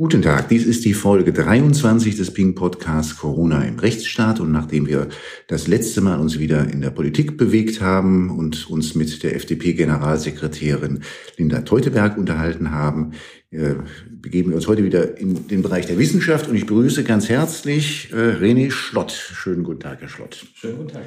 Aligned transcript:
Guten 0.00 0.22
Tag, 0.22 0.48
dies 0.48 0.64
ist 0.64 0.84
die 0.84 0.94
Folge 0.94 1.32
23 1.32 2.16
des 2.16 2.32
Ping 2.32 2.54
Podcasts 2.54 3.16
Corona 3.16 3.64
im 3.64 3.80
Rechtsstaat 3.80 4.38
und 4.38 4.52
nachdem 4.52 4.86
wir 4.86 5.08
das 5.48 5.66
letzte 5.66 6.00
Mal 6.02 6.20
uns 6.20 6.38
wieder 6.38 6.70
in 6.70 6.80
der 6.80 6.90
Politik 6.90 7.36
bewegt 7.36 7.80
haben 7.80 8.30
und 8.30 8.70
uns 8.70 8.94
mit 8.94 9.24
der 9.24 9.34
FDP-Generalsekretärin 9.34 11.02
Linda 11.36 11.62
Teuteberg 11.62 12.16
unterhalten 12.16 12.70
haben, 12.70 13.14
äh, 13.50 13.74
begeben 14.08 14.50
wir 14.50 14.56
uns 14.58 14.68
heute 14.68 14.84
wieder 14.84 15.18
in 15.18 15.48
den 15.48 15.62
Bereich 15.62 15.86
der 15.86 15.98
Wissenschaft 15.98 16.46
und 16.46 16.54
ich 16.54 16.66
begrüße 16.66 17.02
ganz 17.02 17.28
herzlich 17.28 18.12
äh, 18.12 18.14
René 18.14 18.70
Schlott. 18.70 19.10
Schönen 19.10 19.64
guten 19.64 19.80
Tag, 19.80 20.00
Herr 20.00 20.08
Schlott. 20.08 20.46
Schönen 20.54 20.76
guten 20.76 20.92
Tag. 20.92 21.02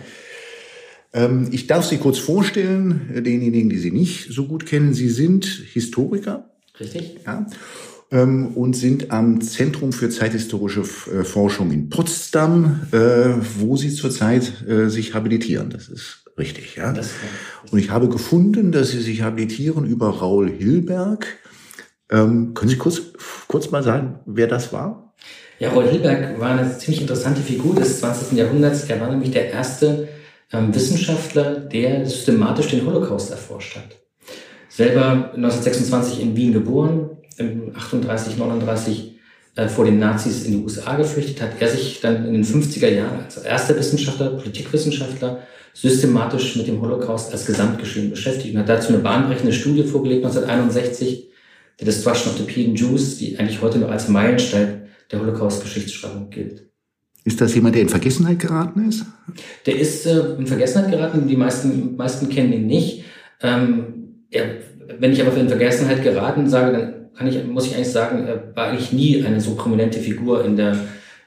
Ähm, 1.13 1.47
ich 1.53 1.65
darf 1.65 1.85
Sie 1.85 1.95
kurz 1.95 2.17
vorstellen, 2.17 3.09
äh, 3.13 3.21
denjenigen, 3.21 3.69
die 3.69 3.77
Sie 3.77 3.91
nicht 3.91 4.33
so 4.33 4.47
gut 4.47 4.65
kennen. 4.65 4.93
Sie 4.93 5.07
sind 5.07 5.45
Historiker. 5.45 6.49
Richtig. 6.77 7.19
Ja 7.25 7.47
und 8.11 8.75
sind 8.75 9.11
am 9.11 9.39
Zentrum 9.39 9.93
für 9.93 10.09
zeithistorische 10.09 10.81
äh, 10.81 11.23
Forschung 11.23 11.71
in 11.71 11.89
Potsdam, 11.89 12.81
äh, 12.91 12.97
wo 13.59 13.77
sie 13.77 13.89
zurzeit 13.89 14.67
äh, 14.67 14.89
sich 14.89 15.13
habilitieren. 15.13 15.69
Das 15.69 15.87
ist 15.87 16.25
richtig, 16.37 16.75
ja. 16.75 16.93
Und 17.71 17.79
ich 17.79 17.89
habe 17.89 18.09
gefunden, 18.09 18.73
dass 18.73 18.91
sie 18.91 18.99
sich 18.99 19.21
habilitieren 19.21 19.85
über 19.85 20.09
Raul 20.09 20.49
Hilberg. 20.49 21.25
Ähm, 22.11 22.53
können 22.53 22.69
Sie 22.69 22.77
kurz, 22.77 23.01
kurz 23.47 23.71
mal 23.71 23.81
sagen, 23.81 24.19
wer 24.25 24.47
das 24.47 24.73
war? 24.73 25.13
Ja, 25.59 25.69
Raul 25.69 25.87
Hilberg 25.87 26.37
war 26.37 26.49
eine 26.49 26.77
ziemlich 26.77 27.01
interessante 27.01 27.39
Figur 27.39 27.75
des 27.75 27.99
20. 28.01 28.37
Jahrhunderts. 28.37 28.83
Er 28.85 28.99
war 28.99 29.09
nämlich 29.09 29.31
der 29.31 29.51
erste 29.51 30.09
ähm, 30.51 30.75
Wissenschaftler, 30.75 31.61
der 31.61 32.05
systematisch 32.05 32.67
den 32.67 32.85
Holocaust 32.85 33.31
erforscht 33.31 33.77
hat. 33.77 33.95
Selber 34.67 35.31
1926 35.33 36.21
in 36.21 36.35
Wien 36.35 36.51
geboren, 36.51 37.11
38, 37.75 38.37
39 38.37 39.19
äh, 39.55 39.67
vor 39.67 39.85
den 39.85 39.99
Nazis 39.99 40.45
in 40.45 40.53
die 40.53 40.63
USA 40.63 40.95
geflüchtet, 40.95 41.41
hat 41.41 41.51
er 41.59 41.67
sich 41.67 41.99
dann 41.99 42.25
in 42.25 42.33
den 42.33 42.45
50er 42.45 42.89
Jahren 42.89 43.19
als 43.25 43.37
erster 43.37 43.77
Wissenschaftler, 43.77 44.31
Politikwissenschaftler, 44.37 45.39
systematisch 45.73 46.55
mit 46.55 46.67
dem 46.67 46.81
Holocaust 46.81 47.31
als 47.31 47.45
Gesamtgeschehen 47.45 48.09
beschäftigt 48.09 48.53
und 48.53 48.61
hat 48.61 48.69
dazu 48.69 48.89
eine 48.89 49.01
bahnbrechende 49.01 49.53
Studie 49.53 49.83
vorgelegt 49.83 50.25
1961, 50.25 51.29
The 51.79 51.85
Destruction 51.85 52.31
of 52.31 52.37
the 52.37 52.43
Peden 52.43 52.75
Jews, 52.75 53.17
die 53.17 53.37
eigentlich 53.39 53.61
heute 53.61 53.79
noch 53.79 53.89
als 53.89 54.07
Meilenstein 54.07 54.83
der 55.11 55.19
Holocaust-Geschichtsschreibung 55.19 56.29
gilt. 56.29 56.67
Ist 57.23 57.39
das 57.39 57.53
jemand, 57.53 57.75
der 57.75 57.83
in 57.83 57.89
Vergessenheit 57.89 58.39
geraten 58.39 58.87
ist? 58.87 59.05
Der 59.65 59.79
ist 59.79 60.05
äh, 60.05 60.35
in 60.37 60.47
Vergessenheit 60.47 60.91
geraten, 60.91 61.27
die 61.27 61.37
meisten, 61.37 61.95
meisten 61.95 62.29
kennen 62.29 62.53
ihn 62.53 62.67
nicht. 62.67 63.03
Ähm, 63.41 64.25
er, 64.31 64.57
wenn 64.99 65.11
ich 65.11 65.21
aber 65.21 65.35
in 65.37 65.47
Vergessenheit 65.47 66.03
geraten 66.03 66.49
sage, 66.49 66.71
dann 66.71 67.00
kann 67.15 67.27
ich, 67.27 67.43
muss 67.45 67.67
ich 67.67 67.75
eigentlich 67.75 67.91
sagen, 67.91 68.27
war 68.55 68.67
eigentlich 68.67 68.91
nie 68.91 69.23
eine 69.23 69.41
so 69.41 69.55
prominente 69.55 69.99
Figur 69.99 70.43
in 70.45 70.55
der, 70.55 70.77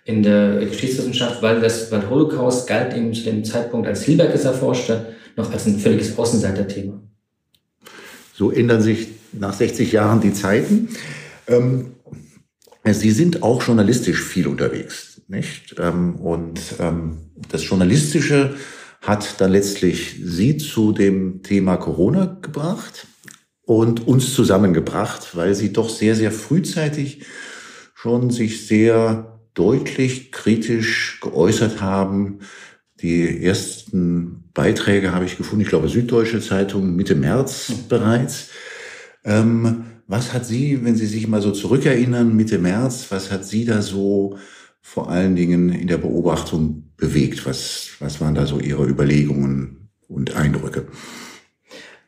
in 0.04 0.22
der 0.22 0.64
Geschichtswissenschaft, 0.66 1.42
weil 1.42 1.60
das, 1.60 1.90
weil 1.90 2.08
Holocaust 2.08 2.66
galt 2.66 2.94
eben 2.96 3.12
zu 3.14 3.24
dem 3.24 3.44
Zeitpunkt, 3.44 3.86
als 3.86 4.04
Hilberg 4.04 4.34
es 4.34 4.44
erforschte, 4.44 5.14
noch 5.36 5.52
als 5.52 5.66
ein 5.66 5.78
völliges 5.78 6.16
Außenseiterthema. 6.16 7.00
So 8.32 8.50
ändern 8.50 8.82
sich 8.82 9.08
nach 9.32 9.52
60 9.52 9.92
Jahren 9.92 10.20
die 10.20 10.32
Zeiten. 10.32 10.88
Ähm, 11.46 11.92
Sie 12.86 13.12
sind 13.12 13.42
auch 13.42 13.62
journalistisch 13.62 14.22
viel 14.22 14.46
unterwegs, 14.46 15.22
nicht? 15.26 15.76
Ähm, 15.78 16.16
und 16.16 16.60
ähm, 16.80 17.30
das 17.50 17.66
Journalistische 17.66 18.56
hat 19.00 19.40
dann 19.40 19.52
letztlich 19.52 20.16
Sie 20.22 20.58
zu 20.58 20.92
dem 20.92 21.42
Thema 21.42 21.76
Corona 21.76 22.38
gebracht 22.42 23.06
und 23.66 24.06
uns 24.06 24.34
zusammengebracht, 24.34 25.36
weil 25.36 25.54
sie 25.54 25.72
doch 25.72 25.88
sehr, 25.88 26.14
sehr 26.14 26.32
frühzeitig 26.32 27.24
schon 27.94 28.30
sich 28.30 28.66
sehr 28.66 29.40
deutlich 29.54 30.32
kritisch 30.32 31.20
geäußert 31.22 31.80
haben. 31.80 32.40
Die 33.00 33.42
ersten 33.44 34.44
Beiträge 34.52 35.12
habe 35.12 35.24
ich 35.24 35.36
gefunden, 35.36 35.62
ich 35.62 35.68
glaube 35.68 35.88
Süddeutsche 35.88 36.40
Zeitung 36.40 36.96
Mitte 36.96 37.14
März 37.14 37.72
bereits. 37.88 38.50
Ähm, 39.24 39.84
was 40.06 40.34
hat 40.34 40.44
Sie, 40.44 40.84
wenn 40.84 40.96
Sie 40.96 41.06
sich 41.06 41.26
mal 41.28 41.40
so 41.40 41.50
zurückerinnern, 41.50 42.36
Mitte 42.36 42.58
März, 42.58 43.06
was 43.08 43.30
hat 43.32 43.44
Sie 43.44 43.64
da 43.64 43.80
so 43.80 44.38
vor 44.82 45.08
allen 45.08 45.34
Dingen 45.34 45.70
in 45.70 45.86
der 45.86 45.96
Beobachtung 45.96 46.90
bewegt? 46.96 47.46
Was, 47.46 47.88
was 48.00 48.20
waren 48.20 48.34
da 48.34 48.46
so 48.46 48.60
Ihre 48.60 48.86
Überlegungen 48.86 49.88
und 50.08 50.36
Eindrücke? 50.36 50.86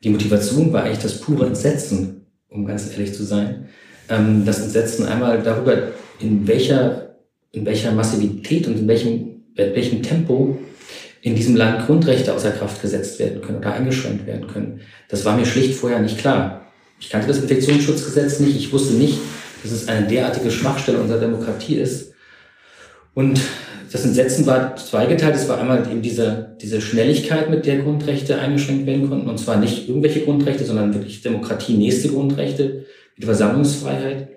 Die 0.02 0.10
Motivation 0.10 0.72
war 0.72 0.84
eigentlich 0.84 1.02
das 1.02 1.20
pure 1.20 1.46
Entsetzen, 1.46 2.26
um 2.48 2.66
ganz 2.66 2.90
ehrlich 2.90 3.14
zu 3.14 3.24
sein. 3.24 3.68
Ähm, 4.08 4.44
das 4.44 4.60
Entsetzen 4.60 5.06
einmal 5.06 5.42
darüber, 5.42 5.88
in 6.20 6.46
welcher, 6.46 7.16
in 7.52 7.66
welcher 7.66 7.92
Massivität 7.92 8.66
und 8.66 8.78
in 8.78 8.88
welchem, 8.88 9.42
in 9.54 9.74
welchem 9.74 10.02
Tempo 10.02 10.58
in 11.22 11.34
diesem 11.34 11.56
Land 11.56 11.86
Grundrechte 11.86 12.32
außer 12.32 12.52
Kraft 12.52 12.80
gesetzt 12.80 13.18
werden 13.18 13.42
können 13.42 13.58
oder 13.58 13.72
eingeschränkt 13.72 14.26
werden 14.26 14.46
können. 14.46 14.80
Das 15.08 15.24
war 15.24 15.36
mir 15.36 15.46
schlicht 15.46 15.74
vorher 15.74 15.98
nicht 15.98 16.18
klar. 16.18 16.66
Ich 17.00 17.10
kannte 17.10 17.26
das 17.26 17.38
Infektionsschutzgesetz 17.38 18.38
nicht. 18.40 18.56
Ich 18.56 18.72
wusste 18.72 18.94
nicht, 18.94 19.18
dass 19.62 19.72
es 19.72 19.88
eine 19.88 20.06
derartige 20.06 20.50
Schwachstelle 20.50 20.98
unserer 20.98 21.18
Demokratie 21.18 21.76
ist. 21.76 22.12
Und 23.14 23.40
das 23.96 24.04
Entsetzen 24.04 24.44
war 24.46 24.76
zweigeteilt. 24.76 25.36
Es 25.36 25.48
war 25.48 25.58
einmal 25.58 25.90
eben 25.90 26.02
diese, 26.02 26.54
diese 26.60 26.82
Schnelligkeit, 26.82 27.48
mit 27.48 27.64
der 27.64 27.78
Grundrechte 27.78 28.38
eingeschränkt 28.38 28.86
werden 28.86 29.08
konnten. 29.08 29.26
Und 29.26 29.38
zwar 29.38 29.56
nicht 29.56 29.88
irgendwelche 29.88 30.20
Grundrechte, 30.20 30.66
sondern 30.66 30.92
wirklich 30.92 31.22
demokratienächste 31.22 32.08
Grundrechte, 32.08 32.84
wie 33.14 33.20
die 33.22 33.26
Versammlungsfreiheit. 33.26 34.28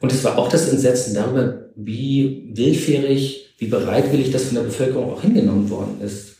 Und 0.00 0.12
es 0.12 0.22
war 0.24 0.36
auch 0.36 0.48
das 0.48 0.68
Entsetzen 0.68 1.14
darüber, 1.14 1.70
wie 1.74 2.50
willfährig, 2.52 3.54
wie 3.56 3.68
bereitwillig 3.68 4.30
das 4.30 4.44
von 4.44 4.56
der 4.56 4.64
Bevölkerung 4.64 5.10
auch 5.10 5.22
hingenommen 5.22 5.70
worden 5.70 6.02
ist. 6.04 6.36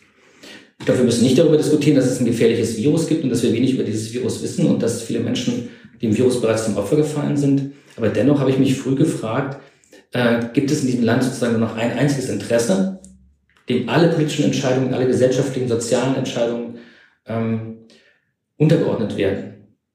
Ich 0.78 0.84
glaube, 0.84 1.00
wir 1.00 1.06
müssen 1.06 1.24
nicht 1.24 1.38
darüber 1.38 1.56
diskutieren, 1.56 1.96
dass 1.96 2.06
es 2.06 2.20
ein 2.20 2.26
gefährliches 2.26 2.76
Virus 2.76 3.06
gibt 3.06 3.24
und 3.24 3.30
dass 3.30 3.42
wir 3.42 3.52
wenig 3.54 3.72
über 3.72 3.84
dieses 3.84 4.12
Virus 4.12 4.42
wissen 4.42 4.66
und 4.66 4.82
dass 4.82 5.00
viele 5.00 5.20
Menschen 5.20 5.70
dem 6.02 6.14
Virus 6.14 6.38
bereits 6.40 6.66
zum 6.66 6.76
Opfer 6.76 6.96
gefallen 6.96 7.36
sind. 7.36 7.72
Aber 7.96 8.10
dennoch 8.10 8.40
habe 8.40 8.50
ich 8.50 8.58
mich 8.58 8.74
früh 8.76 8.94
gefragt, 8.94 9.58
äh, 10.12 10.46
gibt 10.52 10.70
es 10.70 10.82
in 10.82 10.86
diesem 10.86 11.04
Land 11.04 11.24
sozusagen 11.24 11.58
nur 11.58 11.68
noch 11.68 11.76
ein 11.76 11.92
einziges 11.92 12.28
Interesse, 12.28 13.00
dem 13.68 13.88
alle 13.88 14.08
politischen 14.08 14.46
Entscheidungen, 14.46 14.94
alle 14.94 15.06
gesellschaftlichen, 15.06 15.68
sozialen 15.68 16.16
Entscheidungen 16.16 16.78
ähm, 17.26 17.78
untergeordnet 18.56 19.16
werden. 19.16 19.52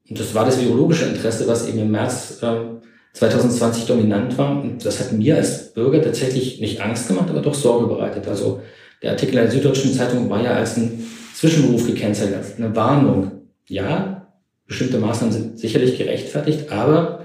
Und 0.10 0.20
das 0.20 0.34
war 0.34 0.46
das 0.46 0.60
virologische 0.60 1.06
Interesse, 1.06 1.48
was 1.48 1.68
eben 1.68 1.80
im 1.80 1.92
März 1.92 2.40
ähm, 2.42 2.82
2020 3.14 3.86
dominant 3.86 4.38
war. 4.38 4.62
Und 4.62 4.86
das 4.86 5.00
hat 5.00 5.12
mir 5.12 5.36
als 5.36 5.74
Bürger 5.74 6.02
tatsächlich 6.02 6.62
nicht 6.62 6.82
Angst 6.82 7.08
gemacht, 7.08 7.30
aber 7.30 7.42
doch 7.42 7.54
Sorge 7.54 7.88
bereitet. 7.88 8.28
Also 8.28 8.62
der 9.02 9.12
Artikel 9.12 9.36
in 9.36 9.42
der 9.44 9.52
Süddeutschen 9.52 9.94
Zeitung 9.94 10.30
war 10.30 10.42
ja 10.42 10.54
als 10.54 10.78
ein 10.78 11.04
Zwischenruf 11.34 11.86
gekennzeichnet, 11.86 12.38
als 12.38 12.58
eine 12.58 12.76
Warnung. 12.76 13.32
Ja, 13.68 14.28
bestimmte 14.66 14.98
Maßnahmen 14.98 15.34
sind 15.34 15.60
sicherlich 15.60 15.98
gerechtfertigt, 15.98 16.72
aber 16.72 17.17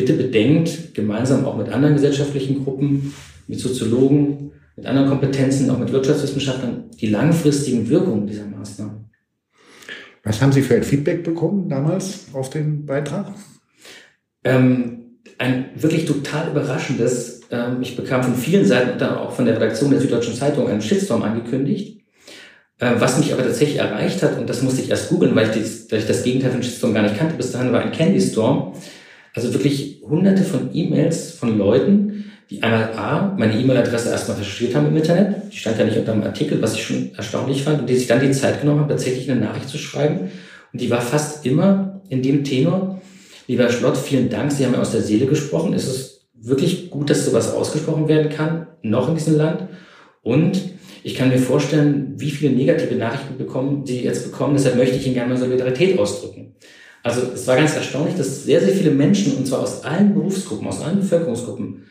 bitte 0.00 0.14
bedenkt, 0.14 0.94
gemeinsam 0.94 1.44
auch 1.44 1.56
mit 1.56 1.68
anderen 1.68 1.94
gesellschaftlichen 1.94 2.64
Gruppen, 2.64 3.12
mit 3.46 3.60
Soziologen, 3.60 4.52
mit 4.76 4.86
anderen 4.86 5.08
Kompetenzen, 5.08 5.68
auch 5.70 5.78
mit 5.78 5.92
Wirtschaftswissenschaftlern, 5.92 6.84
die 6.98 7.08
langfristigen 7.08 7.88
Wirkungen 7.88 8.26
dieser 8.26 8.46
Maßnahmen. 8.46 9.10
Was 10.22 10.40
haben 10.40 10.52
Sie 10.52 10.62
für 10.62 10.74
ein 10.74 10.82
Feedback 10.82 11.22
bekommen 11.22 11.68
damals 11.68 12.26
auf 12.32 12.50
den 12.50 12.86
Beitrag? 12.86 13.32
Ähm, 14.44 15.18
ein 15.38 15.66
wirklich 15.74 16.06
total 16.06 16.50
überraschendes. 16.50 17.42
Ähm, 17.50 17.82
ich 17.82 17.96
bekam 17.96 18.22
von 18.22 18.34
vielen 18.34 18.64
Seiten 18.64 18.98
dann 18.98 19.18
auch 19.18 19.32
von 19.32 19.44
der 19.44 19.56
Redaktion 19.56 19.90
der 19.90 20.00
Süddeutschen 20.00 20.34
Zeitung 20.34 20.68
einen 20.68 20.82
Shitstorm 20.82 21.22
angekündigt. 21.22 22.02
Äh, 22.78 22.92
was 22.98 23.18
mich 23.18 23.32
aber 23.32 23.42
tatsächlich 23.42 23.78
erreicht 23.78 24.22
hat, 24.22 24.38
und 24.38 24.48
das 24.48 24.62
musste 24.62 24.80
ich 24.80 24.90
erst 24.90 25.10
googeln, 25.10 25.34
weil, 25.34 25.48
weil 25.48 25.98
ich, 25.98 26.06
das 26.06 26.22
Gegenteil 26.22 26.52
von 26.52 26.62
Shitstorm 26.62 26.94
gar 26.94 27.02
nicht 27.02 27.18
kannte, 27.18 27.36
bis 27.36 27.52
dahin 27.52 27.72
war 27.72 27.82
ein 27.82 27.92
Candy 27.92 28.20
Storm. 28.20 28.74
Also 29.34 29.52
wirklich 29.52 30.02
hunderte 30.02 30.42
von 30.42 30.70
E-Mails 30.72 31.32
von 31.32 31.56
Leuten, 31.56 32.24
die 32.50 32.62
einmal 32.62 32.92
A, 32.96 33.34
meine 33.38 33.58
E-Mail-Adresse 33.60 34.10
erstmal 34.10 34.38
recherchiert 34.38 34.74
haben 34.74 34.88
im 34.88 34.96
Internet, 34.96 35.52
die 35.52 35.56
stand 35.56 35.78
ja 35.78 35.84
nicht 35.84 35.96
unter 35.96 36.12
dem 36.12 36.24
Artikel, 36.24 36.60
was 36.60 36.74
ich 36.74 36.82
schon 36.82 37.14
erstaunlich 37.14 37.62
fand, 37.62 37.80
und 37.80 37.88
die 37.88 37.96
sich 37.96 38.08
dann 38.08 38.20
die 38.20 38.32
Zeit 38.32 38.60
genommen 38.60 38.80
haben, 38.80 38.88
tatsächlich 38.88 39.30
eine 39.30 39.40
Nachricht 39.40 39.68
zu 39.68 39.78
schreiben. 39.78 40.30
Und 40.72 40.80
die 40.80 40.90
war 40.90 41.00
fast 41.00 41.46
immer 41.46 42.02
in 42.08 42.22
dem 42.22 42.42
Tenor, 42.42 43.00
lieber 43.46 43.70
Schlott, 43.70 43.96
vielen 43.96 44.28
Dank, 44.28 44.50
Sie 44.50 44.64
haben 44.64 44.72
mir 44.72 44.80
aus 44.80 44.92
der 44.92 45.02
Seele 45.02 45.26
gesprochen. 45.26 45.74
Es 45.74 45.86
ist 45.86 46.28
wirklich 46.34 46.90
gut, 46.90 47.08
dass 47.08 47.24
sowas 47.24 47.54
ausgesprochen 47.54 48.08
werden 48.08 48.30
kann, 48.30 48.66
noch 48.82 49.08
in 49.08 49.14
diesem 49.14 49.36
Land. 49.36 49.68
Und 50.22 50.60
ich 51.02 51.14
kann 51.14 51.28
mir 51.28 51.38
vorstellen, 51.38 52.14
wie 52.16 52.30
viele 52.30 52.54
negative 52.54 52.94
Nachrichten 52.94 53.38
bekommen 53.38 53.86
Sie 53.86 54.02
jetzt 54.02 54.30
bekommen. 54.30 54.54
Deshalb 54.54 54.76
möchte 54.76 54.96
ich 54.96 55.06
Ihnen 55.06 55.14
gerne 55.14 55.30
mal 55.34 55.40
Solidarität 55.40 55.98
ausdrücken. 55.98 56.49
Also 57.02 57.22
es 57.32 57.46
war 57.46 57.56
ganz 57.56 57.74
erstaunlich, 57.74 58.16
dass 58.16 58.44
sehr, 58.44 58.60
sehr 58.60 58.74
viele 58.74 58.90
Menschen, 58.90 59.36
und 59.36 59.46
zwar 59.46 59.60
aus 59.60 59.84
allen 59.84 60.14
Berufsgruppen, 60.14 60.66
aus 60.66 60.82
allen 60.82 61.00
Bevölkerungsgruppen, 61.00 61.86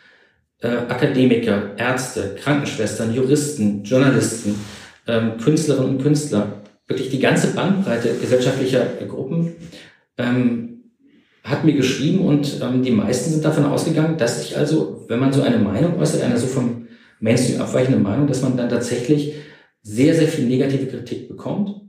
äh, 0.61 0.67
Akademiker, 0.67 1.77
Ärzte, 1.77 2.35
Krankenschwestern, 2.41 3.13
Juristen, 3.13 3.83
Journalisten, 3.83 4.55
ähm, 5.07 5.37
Künstlerinnen 5.37 5.97
und 5.97 6.03
Künstler, 6.03 6.61
wirklich 6.87 7.09
die 7.09 7.19
ganze 7.19 7.53
Bandbreite 7.53 8.15
gesellschaftlicher 8.19 8.85
Gruppen, 9.07 9.55
ähm, 10.17 10.69
hat 11.43 11.63
mir 11.63 11.73
geschrieben 11.73 12.19
und 12.19 12.59
ähm, 12.61 12.83
die 12.83 12.91
meisten 12.91 13.31
sind 13.31 13.45
davon 13.45 13.65
ausgegangen, 13.65 14.17
dass 14.17 14.41
sich 14.41 14.57
also, 14.57 15.05
wenn 15.07 15.19
man 15.19 15.33
so 15.33 15.41
eine 15.41 15.57
Meinung 15.57 15.97
äußert, 15.97 16.21
eine 16.21 16.37
so 16.37 16.47
vom 16.47 16.87
Mainstream 17.19 17.61
abweichende 17.61 17.99
Meinung, 17.99 18.27
dass 18.27 18.41
man 18.41 18.57
dann 18.57 18.69
tatsächlich 18.69 19.33
sehr, 19.81 20.13
sehr 20.13 20.27
viel 20.27 20.45
negative 20.45 20.87
Kritik 20.87 21.27
bekommt. 21.27 21.88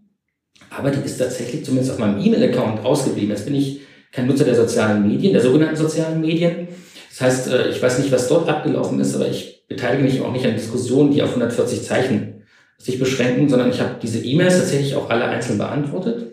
Aber 0.71 0.91
die 0.91 1.05
ist 1.05 1.19
tatsächlich 1.19 1.65
zumindest 1.65 1.93
auf 1.93 1.99
meinem 1.99 2.21
E-Mail-Account 2.21 2.85
ausgeblieben. 2.85 3.31
Jetzt 3.31 3.45
bin 3.45 3.55
ich 3.55 3.81
kein 4.13 4.27
Nutzer 4.27 4.45
der 4.45 4.55
sozialen 4.55 5.07
Medien, 5.07 5.33
der 5.33 5.43
sogenannten 5.43 5.77
sozialen 5.77 6.21
Medien. 6.21 6.69
Das 7.11 7.21
heißt, 7.21 7.49
äh, 7.49 7.69
ich 7.71 7.83
weiß 7.83 7.99
nicht, 7.99 8.13
was 8.13 8.29
dort 8.29 8.49
abgelaufen 8.49 9.01
ist, 9.01 9.15
aber 9.15 9.29
ich 9.29 9.65
beteilige 9.69 10.05
mich 10.05 10.21
auch 10.21 10.33
nicht 10.33 10.47
an 10.47 10.55
Diskussionen, 10.55 11.13
die 11.13 11.23
auf 11.23 11.31
140 11.31 11.83
Zeichen 11.83 12.43
sich 12.79 12.99
beschränken, 12.99 13.49
sondern 13.49 13.71
ich 13.71 13.81
habe 13.81 13.97
diese 14.03 14.25
E-Mails 14.25 14.59
tatsächlich 14.59 14.95
auch 14.95 15.11
alle 15.11 15.25
einzeln 15.25 15.59
beantwortet 15.59 16.33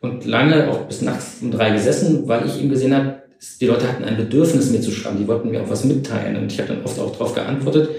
und 0.00 0.24
lange 0.24 0.70
auch 0.70 0.86
bis 0.86 1.02
nachts 1.02 1.38
um 1.42 1.50
drei 1.50 1.70
gesessen, 1.70 2.28
weil 2.28 2.46
ich 2.46 2.58
eben 2.60 2.70
gesehen 2.70 2.94
habe, 2.94 3.22
die 3.60 3.66
Leute 3.66 3.88
hatten 3.88 4.04
ein 4.04 4.16
Bedürfnis 4.16 4.70
mir 4.70 4.80
zu 4.80 4.92
schreiben, 4.92 5.18
die 5.18 5.26
wollten 5.26 5.50
mir 5.50 5.62
auch 5.62 5.68
was 5.68 5.84
mitteilen 5.84 6.36
und 6.36 6.52
ich 6.52 6.58
habe 6.58 6.68
dann 6.68 6.84
oft 6.84 6.98
auch 6.98 7.12
darauf 7.12 7.34
geantwortet. 7.34 7.90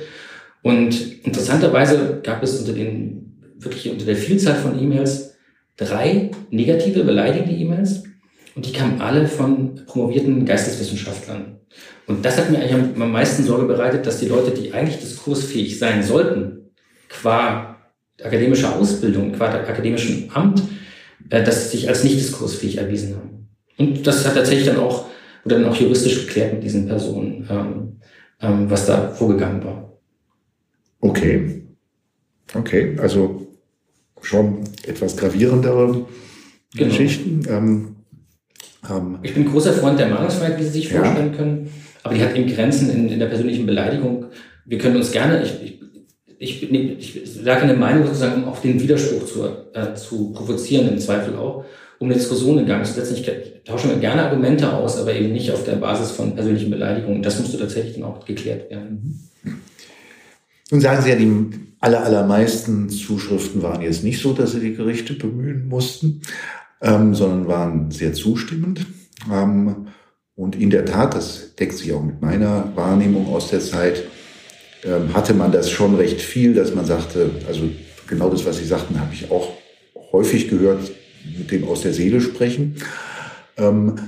Und 0.63 1.23
interessanterweise 1.23 2.21
gab 2.23 2.41
es 2.41 2.59
unter 2.59 2.73
den, 2.73 3.53
wirklich 3.59 3.91
unter 3.91 4.05
der 4.05 4.15
Vielzahl 4.15 4.55
von 4.55 4.81
E-Mails 4.81 5.34
drei 5.77 6.31
negative, 6.49 7.03
beleidigende 7.03 7.53
E-Mails 7.53 8.03
und 8.55 8.65
die 8.65 8.71
kamen 8.71 9.01
alle 9.01 9.27
von 9.27 9.81
promovierten 9.85 10.45
Geisteswissenschaftlern. 10.45 11.59
Und 12.07 12.23
das 12.23 12.37
hat 12.37 12.49
mir 12.49 12.59
eigentlich 12.59 12.73
am 12.73 13.11
meisten 13.11 13.43
Sorge 13.43 13.65
bereitet, 13.65 14.05
dass 14.05 14.19
die 14.19 14.27
Leute, 14.27 14.51
die 14.51 14.73
eigentlich 14.73 14.99
diskursfähig 14.99 15.77
sein 15.77 16.03
sollten, 16.03 16.71
qua 17.09 17.75
akademischer 18.23 18.75
Ausbildung, 18.75 19.33
qua 19.33 19.47
akademischem 19.47 20.29
Amt, 20.33 20.61
äh, 21.29 21.43
dass 21.43 21.71
sie 21.71 21.77
sich 21.77 21.89
als 21.89 22.03
nicht 22.03 22.17
diskursfähig 22.17 22.77
erwiesen 22.77 23.15
haben. 23.15 23.49
Und 23.77 24.07
das 24.07 24.25
hat 24.25 24.35
tatsächlich 24.35 24.67
dann 24.67 24.77
auch, 24.77 25.07
wurde 25.43 25.55
dann 25.55 25.65
auch 25.65 25.75
juristisch 25.75 26.25
geklärt 26.25 26.53
mit 26.53 26.63
diesen 26.63 26.87
Personen, 26.87 27.45
ähm, 27.49 27.99
ähm, 28.41 28.69
was 28.69 28.85
da 28.85 29.09
vorgegangen 29.09 29.63
war. 29.63 29.99
Okay. 31.01 31.63
Okay, 32.53 32.95
also 33.01 33.44
schon 34.25 34.59
etwas 34.85 35.15
gravierendere 35.15 36.05
genau. 36.73 36.89
Geschichten. 36.89 37.41
Ähm, 37.47 37.95
ähm, 38.89 39.19
ich 39.23 39.33
bin 39.33 39.45
großer 39.45 39.73
Freund 39.73 39.99
der 39.99 40.07
Meinungsfreiheit, 40.07 40.59
wie 40.59 40.63
Sie 40.63 40.69
sich 40.69 40.89
vorstellen 40.89 41.31
ja. 41.31 41.37
können, 41.37 41.69
aber 42.03 42.15
die 42.15 42.21
hat 42.21 42.35
eben 42.35 42.53
Grenzen 42.53 42.89
in, 42.89 43.09
in 43.09 43.19
der 43.19 43.27
persönlichen 43.27 43.65
Beleidigung. 43.65 44.25
Wir 44.65 44.77
können 44.77 44.95
uns 44.97 45.11
gerne, 45.11 45.43
ich, 45.43 45.63
ich 45.63 45.75
ich, 46.37 46.71
ich, 46.71 47.23
ich 47.23 47.33
sage 47.33 47.61
eine 47.61 47.75
Meinung 47.75 48.05
sozusagen, 48.05 48.43
um 48.43 48.49
auch 48.49 48.59
den 48.59 48.81
Widerspruch 48.81 49.25
zu, 49.25 49.45
äh, 49.73 49.93
zu 49.95 50.33
provozieren, 50.33 50.89
im 50.89 50.99
Zweifel 50.99 51.35
auch, 51.37 51.63
um 51.99 52.07
eine 52.07 52.15
Diskussion 52.15 52.59
in 52.59 52.65
Gang 52.65 52.85
zu 52.85 52.93
setzen. 52.93 53.15
Ich, 53.15 53.27
ich 53.27 53.63
tausche 53.63 53.87
mir 53.87 53.97
gerne 53.97 54.23
Argumente 54.23 54.71
aus, 54.71 54.97
aber 54.97 55.13
eben 55.13 55.31
nicht 55.31 55.51
auf 55.51 55.63
der 55.63 55.77
Basis 55.77 56.11
von 56.11 56.35
persönlichen 56.35 56.69
Beleidigungen. 56.69 57.23
Das 57.23 57.39
musste 57.39 57.57
tatsächlich 57.57 57.95
dann 57.95 58.03
auch 58.03 58.25
geklärt 58.25 58.69
werden. 58.69 59.29
Nun 60.71 60.81
sagen 60.81 61.01
Sie 61.01 61.09
ja, 61.09 61.15
die 61.15 61.64
aller, 61.85 62.03
allermeisten 62.03 62.89
Zuschriften 62.89 63.61
waren 63.61 63.81
jetzt 63.81 64.03
nicht 64.03 64.19
so, 64.19 64.33
dass 64.33 64.53
Sie 64.53 64.59
die 64.59 64.73
Gerichte 64.73 65.13
bemühen 65.13 65.67
mussten, 65.67 66.21
ähm, 66.81 67.13
sondern 67.13 67.47
waren 67.47 67.91
sehr 67.91 68.13
zustimmend. 68.13 68.87
Ähm, 69.31 69.87
und 70.33 70.55
in 70.55 70.71
der 70.71 70.85
Tat, 70.85 71.13
das 71.13 71.53
deckt 71.55 71.77
sich 71.77 71.93
auch 71.93 72.01
mit 72.01 72.23
meiner 72.23 72.75
Wahrnehmung 72.75 73.27
aus 73.27 73.51
der 73.51 73.59
Zeit, 73.59 74.03
ähm, 74.83 75.13
hatte 75.13 75.35
man 75.35 75.51
das 75.51 75.69
schon 75.69 75.95
recht 75.95 76.21
viel, 76.21 76.55
dass 76.55 76.73
man 76.73 76.85
sagte, 76.85 77.29
also 77.47 77.69
genau 78.07 78.31
das, 78.31 78.45
was 78.45 78.57
Sie 78.57 78.65
sagten, 78.65 78.99
habe 78.99 79.13
ich 79.13 79.29
auch 79.29 79.49
häufig 80.11 80.49
gehört, 80.49 80.91
mit 81.37 81.51
dem 81.51 81.67
aus 81.67 81.81
der 81.81 81.93
Seele 81.93 82.19
sprechen. 82.19 82.77
Ähm, 83.57 83.99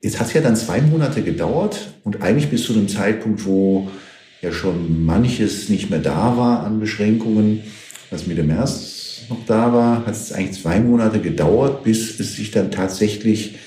jetzt 0.00 0.18
hat 0.18 0.28
es 0.28 0.32
ja 0.32 0.40
dann 0.40 0.56
zwei 0.56 0.80
Monate 0.80 1.20
gedauert 1.22 1.92
und 2.04 2.22
eigentlich 2.22 2.48
bis 2.48 2.64
zu 2.64 2.72
einem 2.72 2.88
Zeitpunkt, 2.88 3.44
wo 3.44 3.90
ja 4.40 4.52
schon 4.52 5.04
manches 5.04 5.68
nicht 5.68 5.90
mehr 5.90 5.98
da 5.98 6.36
war 6.36 6.64
an 6.64 6.80
Beschränkungen, 6.80 7.62
was 8.10 8.26
Mitte 8.26 8.42
März 8.42 9.22
noch 9.28 9.44
da 9.46 9.72
war, 9.72 10.06
hat 10.06 10.14
es 10.14 10.32
eigentlich 10.32 10.60
zwei 10.60 10.80
Monate 10.80 11.20
gedauert, 11.20 11.84
bis 11.84 12.18
es 12.18 12.34
sich 12.34 12.50
dann 12.50 12.70
tatsächlich 12.70 13.58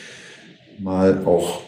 mal 0.79 1.23
auch 1.25 1.61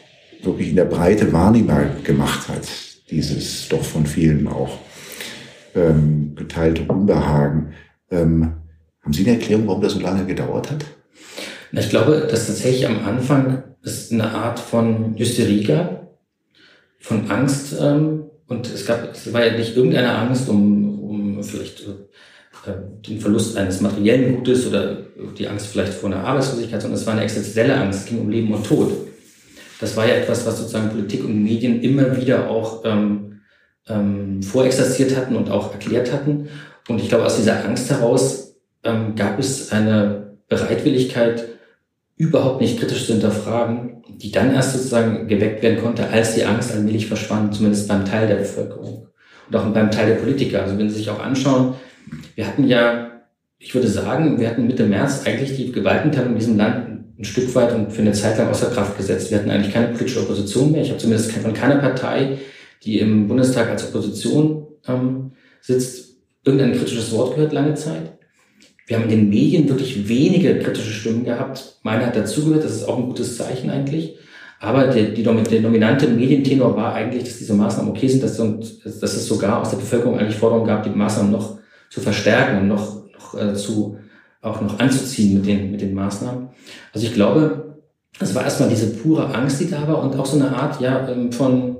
wirklich 0.43 0.69
in 0.69 0.75
der 0.75 0.85
Breite 0.85 1.31
wahrnehmbar 1.31 1.85
gemacht 2.03 2.49
hat 2.49 2.67
dieses 3.09 3.67
doch 3.69 3.83
von 3.83 4.05
vielen 4.05 4.47
auch 4.47 4.79
ähm, 5.75 6.35
geteilte 6.35 6.83
Unbehagen. 6.83 7.73
Ähm, 8.09 8.53
haben 9.01 9.13
Sie 9.13 9.23
eine 9.23 9.37
Erklärung, 9.37 9.67
warum 9.67 9.81
das 9.81 9.93
so 9.93 9.99
lange 9.99 10.25
gedauert 10.25 10.71
hat? 10.71 10.85
Ich 11.71 11.89
glaube, 11.89 12.27
dass 12.29 12.47
tatsächlich 12.47 12.87
am 12.87 13.05
Anfang 13.05 13.63
es 13.83 14.11
eine 14.11 14.31
Art 14.31 14.59
von 14.59 15.15
Hysterie 15.17 15.63
gab, 15.63 16.17
von 16.99 17.29
Angst. 17.29 17.75
Ähm, 17.79 18.23
und 18.47 18.67
es 18.67 18.85
gab, 18.85 19.13
es 19.13 19.31
war 19.33 19.45
ja 19.45 19.57
nicht 19.57 19.75
irgendeine 19.75 20.13
Angst 20.13 20.49
um, 20.49 20.99
um 20.99 21.43
vielleicht 21.43 21.81
äh, 21.81 22.71
den 23.07 23.19
Verlust 23.19 23.57
eines 23.57 23.81
materiellen 23.81 24.37
Gutes 24.37 24.67
oder 24.67 24.97
die 25.37 25.47
Angst 25.47 25.67
vielleicht 25.67 25.93
vor 25.93 26.11
einer 26.11 26.23
Arbeitslosigkeit, 26.23 26.81
sondern 26.81 26.99
es 26.99 27.05
war 27.05 27.13
eine 27.13 27.23
existenzielle 27.23 27.75
Angst, 27.75 27.99
es 28.01 28.05
ging 28.05 28.19
um 28.19 28.29
Leben 28.29 28.53
und 28.53 28.65
Tod 28.65 28.91
das 29.79 29.95
war 29.97 30.07
ja 30.07 30.15
etwas, 30.15 30.45
was 30.45 30.57
sozusagen 30.57 30.89
Politik 30.89 31.23
und 31.23 31.43
Medien 31.43 31.81
immer 31.81 32.15
wieder 32.17 32.49
auch 32.49 32.83
ähm, 32.85 33.41
ähm, 33.87 34.41
vorexerziert 34.41 35.15
hatten 35.15 35.35
und 35.35 35.49
auch 35.49 35.73
erklärt 35.73 36.11
hatten. 36.13 36.49
Und 36.87 37.01
ich 37.01 37.09
glaube, 37.09 37.25
aus 37.25 37.37
dieser 37.37 37.65
Angst 37.65 37.89
heraus 37.89 38.55
ähm, 38.83 39.15
gab 39.15 39.39
es 39.39 39.71
eine 39.71 40.37
Bereitwilligkeit, 40.47 41.45
überhaupt 42.17 42.61
nicht 42.61 42.79
kritisch 42.79 43.05
zu 43.05 43.13
hinterfragen, 43.13 44.03
die 44.07 44.31
dann 44.31 44.53
erst 44.53 44.73
sozusagen 44.73 45.27
geweckt 45.27 45.61
werden 45.61 45.81
konnte, 45.81 46.07
als 46.09 46.35
die 46.35 46.45
Angst 46.45 46.71
allmählich 46.71 47.07
verschwand, 47.07 47.53
zumindest 47.53 47.87
beim 47.87 48.05
Teil 48.05 48.27
der 48.27 48.35
Bevölkerung 48.35 49.07
und 49.47 49.55
auch 49.55 49.65
beim 49.65 49.91
Teil 49.91 50.07
der 50.07 50.15
Politiker. 50.15 50.63
Also 50.63 50.77
wenn 50.77 50.89
Sie 50.89 50.97
sich 50.97 51.09
auch 51.09 51.19
anschauen, 51.19 51.75
wir 52.35 52.47
hatten 52.47 52.67
ja, 52.67 53.21
ich 53.59 53.73
würde 53.73 53.87
sagen, 53.87 54.39
wir 54.39 54.49
hatten 54.49 54.67
Mitte 54.67 54.85
März 54.85 55.23
eigentlich 55.25 55.55
die 55.57 55.71
Gewaltenteilung 55.71 56.33
in 56.33 56.39
diesem 56.39 56.57
Land 56.57 56.95
ein 57.17 57.23
Stück 57.23 57.53
weit 57.55 57.73
und 57.73 57.91
für 57.91 58.01
eine 58.01 58.11
Zeit 58.11 58.37
lang 58.37 58.49
außer 58.49 58.71
Kraft 58.71 58.97
gesetzt. 58.97 59.31
Wir 59.31 59.39
hatten 59.39 59.49
eigentlich 59.49 59.73
keine 59.73 59.87
politische 59.87 60.21
Opposition 60.21 60.71
mehr. 60.71 60.81
Ich 60.81 60.89
habe 60.89 60.99
zumindest 60.99 61.31
von 61.31 61.53
keiner 61.53 61.77
Partei, 61.77 62.39
die 62.83 62.99
im 62.99 63.27
Bundestag 63.27 63.69
als 63.69 63.87
Opposition 63.87 64.67
ähm, 64.87 65.31
sitzt, 65.61 66.17
irgendein 66.43 66.73
kritisches 66.73 67.11
Wort 67.11 67.35
gehört 67.35 67.53
lange 67.53 67.73
Zeit. 67.73 68.17
Wir 68.87 68.97
haben 68.97 69.03
in 69.03 69.09
den 69.09 69.29
Medien 69.29 69.67
wirklich 69.67 70.07
wenige 70.07 70.59
kritische 70.59 70.91
Stimmen 70.91 71.25
gehabt. 71.25 71.77
Meine 71.83 72.05
hat 72.05 72.15
dazugehört, 72.15 72.63
das 72.63 72.75
ist 72.75 72.87
auch 72.87 72.97
ein 72.97 73.07
gutes 73.07 73.37
Zeichen 73.37 73.69
eigentlich. 73.69 74.17
Aber 74.59 74.87
der, 74.87 75.09
die, 75.09 75.23
der 75.23 75.61
dominante 75.61 76.07
Medientenor 76.07 76.75
war 76.75 76.93
eigentlich, 76.93 77.23
dass 77.23 77.37
diese 77.37 77.53
Maßnahmen 77.53 77.91
okay 77.91 78.07
sind, 78.07 78.23
dass, 78.23 78.37
dass 78.37 79.13
es 79.13 79.27
sogar 79.27 79.61
aus 79.61 79.71
der 79.71 79.77
Bevölkerung 79.77 80.17
eigentlich 80.17 80.37
Forderungen 80.37 80.67
gab, 80.67 80.83
die 80.83 80.89
Maßnahmen 80.89 81.31
noch 81.31 81.57
zu 81.89 81.99
verstärken 81.99 82.59
und 82.59 82.67
noch, 82.67 83.03
noch 83.13 83.39
äh, 83.39 83.53
zu 83.53 83.97
auch 84.45 84.61
noch 84.61 84.79
anzuziehen 84.79 85.33
mit 85.33 85.47
den, 85.47 85.71
mit 85.71 85.81
den 85.81 85.93
Maßnahmen. 85.93 86.49
Also 86.93 87.07
ich 87.07 87.13
glaube, 87.13 87.79
es 88.19 88.33
war 88.35 88.43
erstmal 88.43 88.69
diese 88.69 88.87
pure 88.87 89.33
Angst, 89.33 89.59
die 89.59 89.69
da 89.69 89.87
war 89.87 90.01
und 90.03 90.15
auch 90.17 90.25
so 90.25 90.37
eine 90.37 90.55
Art 90.55 90.79
ja, 90.79 91.09
ähm, 91.09 91.31
von, 91.31 91.77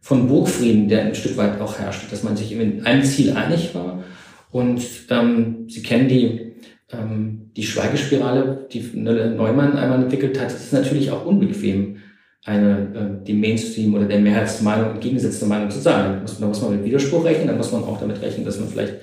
von 0.00 0.26
Burgfrieden, 0.26 0.88
der 0.88 1.02
ein 1.02 1.14
Stück 1.14 1.36
weit 1.36 1.60
auch 1.60 1.78
herrschte, 1.78 2.10
dass 2.10 2.22
man 2.22 2.36
sich 2.36 2.52
in 2.52 2.84
einem 2.84 3.04
Ziel 3.04 3.36
einig 3.36 3.74
war. 3.74 4.02
Und 4.50 4.82
ähm, 5.10 5.66
Sie 5.68 5.82
kennen 5.82 6.08
die, 6.08 6.54
ähm, 6.92 7.50
die 7.56 7.62
Schweigespirale, 7.62 8.66
die 8.72 8.80
Neumann 8.94 9.76
einmal 9.76 10.02
entwickelt 10.02 10.38
hat. 10.38 10.46
Das 10.46 10.64
ist 10.64 10.72
natürlich 10.72 11.10
auch 11.10 11.24
unbequem, 11.24 11.96
eine, 12.44 13.20
äh, 13.20 13.24
die 13.26 13.34
Mainstream 13.34 13.94
oder 13.94 14.06
der 14.06 14.18
Mehrheitsmeinung 14.18 14.92
entgegengesetzte 14.92 15.46
Meinung 15.46 15.70
zu 15.70 15.78
sagen. 15.78 16.14
Da 16.14 16.20
muss, 16.20 16.40
da 16.40 16.46
muss 16.46 16.62
man 16.62 16.76
mit 16.76 16.84
Widerspruch 16.84 17.24
rechnen, 17.24 17.48
da 17.48 17.54
muss 17.54 17.72
man 17.72 17.84
auch 17.84 18.00
damit 18.00 18.20
rechnen, 18.22 18.44
dass 18.44 18.58
man 18.58 18.68
vielleicht 18.68 18.94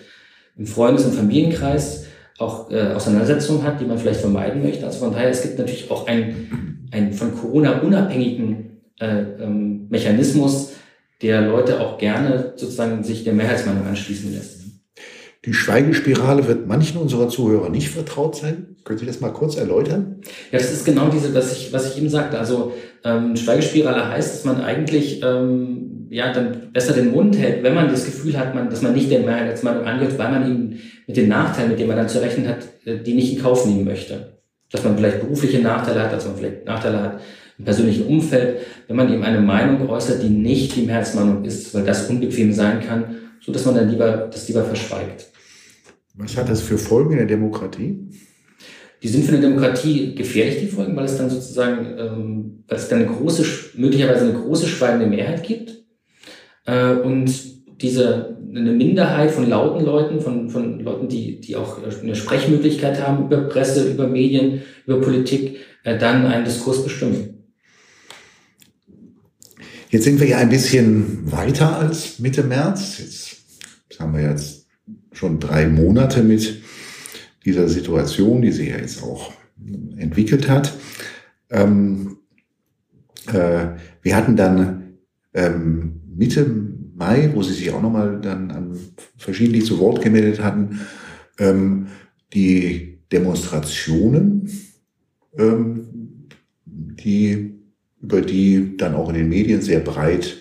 im 0.57 0.65
Freundes- 0.65 1.05
und 1.05 1.13
Familienkreis 1.13 2.07
auch 2.39 2.71
äh, 2.71 2.93
Auseinandersetzungen 2.93 3.63
hat, 3.63 3.79
die 3.79 3.85
man 3.85 3.97
vielleicht 3.97 4.21
vermeiden 4.21 4.63
möchte. 4.63 4.85
Also 4.85 4.99
von 4.99 5.11
daher, 5.11 5.29
es 5.29 5.41
gibt 5.41 5.57
natürlich 5.57 5.89
auch 5.89 6.07
einen, 6.07 6.87
einen 6.91 7.13
von 7.13 7.35
Corona 7.35 7.79
unabhängigen 7.79 8.81
äh, 8.99 9.21
ähm, 9.39 9.87
Mechanismus, 9.89 10.73
der 11.21 11.41
Leute 11.41 11.79
auch 11.79 11.97
gerne 11.97 12.53
sozusagen 12.55 13.03
sich 13.03 13.23
der 13.23 13.33
Mehrheitsmeinung 13.33 13.85
anschließen 13.85 14.33
lässt. 14.33 14.56
Die 15.45 15.53
Schweigespirale 15.53 16.47
wird 16.47 16.67
manchen 16.67 16.97
unserer 16.97 17.29
Zuhörer 17.29 17.69
nicht 17.69 17.89
vertraut 17.89 18.35
sein. 18.35 18.75
Können 18.83 18.99
Sie 18.99 19.05
das 19.05 19.19
mal 19.19 19.31
kurz 19.31 19.55
erläutern? 19.55 20.21
Ja, 20.51 20.57
das 20.59 20.71
ist 20.71 20.85
genau 20.85 21.09
diese, 21.09 21.33
was 21.33 21.51
ich, 21.53 21.71
was 21.71 21.91
ich 21.91 21.97
eben 21.97 22.09
sagte. 22.09 22.39
Also 22.39 22.73
ähm, 23.03 23.35
Schweigespirale 23.35 24.09
heißt, 24.09 24.33
dass 24.33 24.45
man 24.45 24.61
eigentlich 24.61 25.21
ähm, 25.23 26.07
ja, 26.09 26.33
dann 26.33 26.71
besser 26.73 26.93
den 26.93 27.11
Mund 27.11 27.37
hält, 27.37 27.63
wenn 27.63 27.75
man 27.75 27.89
das 27.89 28.05
Gefühl 28.05 28.37
hat, 28.37 28.55
man, 28.55 28.69
dass 28.69 28.81
man 28.81 28.93
nicht 28.93 29.11
der 29.11 29.19
Mehrheitsmeinung 29.19 29.85
angehört, 29.85 30.17
weil 30.17 30.31
man 30.31 30.49
eben 30.49 30.79
mit 31.05 31.17
den 31.17 31.29
Nachteilen, 31.29 31.69
mit 31.69 31.79
denen 31.79 31.89
man 31.89 31.97
dann 31.97 32.09
zu 32.09 32.21
rechnen 32.21 32.47
hat, 32.47 32.59
äh, 32.85 32.97
die 32.97 33.13
nicht 33.13 33.33
in 33.33 33.41
Kauf 33.41 33.65
nehmen 33.65 33.85
möchte. 33.85 34.37
Dass 34.71 34.83
man 34.83 34.97
vielleicht 34.97 35.21
berufliche 35.21 35.59
Nachteile 35.59 36.03
hat, 36.03 36.13
dass 36.13 36.25
man 36.25 36.35
vielleicht 36.35 36.65
Nachteile 36.65 37.01
hat 37.01 37.21
im 37.57 37.65
persönlichen 37.65 38.05
Umfeld, 38.05 38.59
wenn 38.87 38.95
man 38.95 39.11
eben 39.11 39.23
eine 39.23 39.39
Meinung 39.39 39.89
äußert, 39.89 40.21
die 40.21 40.29
nicht 40.29 40.75
die 40.75 40.83
Mehrheitsmeinung 40.83 41.43
ist, 41.43 41.73
weil 41.73 41.83
das 41.83 42.09
unbequem 42.09 42.53
sein 42.53 42.81
kann, 42.81 43.15
so 43.41 43.51
dass 43.51 43.65
man 43.65 43.75
dann 43.75 43.89
lieber, 43.89 44.29
das 44.31 44.47
lieber 44.47 44.63
verschweigt. 44.63 45.27
Was 46.15 46.35
hat 46.35 46.49
das 46.49 46.61
für 46.61 46.77
Folgen 46.77 47.11
in 47.11 47.17
der 47.17 47.27
Demokratie? 47.27 48.07
die 49.03 49.07
sind 49.07 49.25
für 49.25 49.33
eine 49.33 49.41
Demokratie 49.41 50.15
gefährlich, 50.15 50.59
die 50.59 50.67
Folgen, 50.67 50.95
weil 50.95 51.05
es 51.05 51.17
dann 51.17 51.29
sozusagen, 51.29 51.85
ähm, 51.97 52.63
weil 52.67 52.77
es 52.77 52.87
dann 52.87 52.99
eine 52.99 53.07
große, 53.07 53.45
möglicherweise 53.75 54.25
eine 54.25 54.33
große 54.33 54.67
schweigende 54.67 55.05
Mehrheit 55.05 55.43
gibt. 55.43 55.83
Äh, 56.65 56.93
und 56.93 57.31
diese, 57.81 58.37
eine 58.49 58.71
Minderheit 58.71 59.29
von 59.29 59.47
lauten 59.47 59.85
Leuten, 59.85 60.19
von, 60.19 60.49
von 60.49 60.79
Leuten, 60.79 61.07
die, 61.07 61.39
die 61.39 61.55
auch 61.55 61.77
eine 62.01 62.15
Sprechmöglichkeit 62.15 63.01
haben 63.01 63.25
über 63.25 63.41
Presse, 63.41 63.87
über 63.87 64.07
Medien, 64.07 64.63
über 64.87 64.99
Politik, 64.99 65.57
äh, 65.83 65.97
dann 65.97 66.25
einen 66.25 66.45
Diskurs 66.45 66.83
bestimmen. 66.83 67.33
Jetzt 69.89 70.03
sind 70.03 70.19
wir 70.19 70.27
ja 70.27 70.37
ein 70.37 70.49
bisschen 70.49 71.31
weiter 71.31 71.77
als 71.77 72.19
Mitte 72.19 72.43
März. 72.43 72.97
Jetzt 72.99 73.26
haben 73.99 74.13
wir 74.13 74.21
jetzt 74.21 74.67
schon 75.11 75.39
drei 75.39 75.67
Monate 75.67 76.23
mit 76.23 76.61
dieser 77.45 77.67
Situation, 77.67 78.41
die 78.41 78.51
sich 78.51 78.69
ja 78.69 78.77
jetzt 78.77 79.01
auch 79.03 79.31
entwickelt 79.97 80.49
hat. 80.49 80.73
Ähm, 81.49 82.17
äh, 83.27 83.67
wir 84.01 84.15
hatten 84.15 84.35
dann 84.35 84.97
ähm, 85.33 86.01
Mitte 86.15 86.45
Mai, 86.95 87.29
wo 87.33 87.43
Sie 87.43 87.53
sich 87.53 87.71
auch 87.71 87.81
nochmal 87.81 88.19
dann 88.21 88.49
an 88.51 88.77
verschiedentlich 89.17 89.65
zu 89.65 89.79
Wort 89.79 90.01
gemeldet 90.01 90.43
hatten, 90.43 90.81
ähm, 91.37 91.87
die 92.33 92.99
Demonstrationen, 93.11 94.49
ähm, 95.37 96.27
die, 96.65 97.53
über 98.01 98.21
die 98.21 98.77
dann 98.77 98.95
auch 98.95 99.09
in 99.09 99.15
den 99.15 99.29
Medien 99.29 99.61
sehr 99.61 99.79
breit 99.79 100.37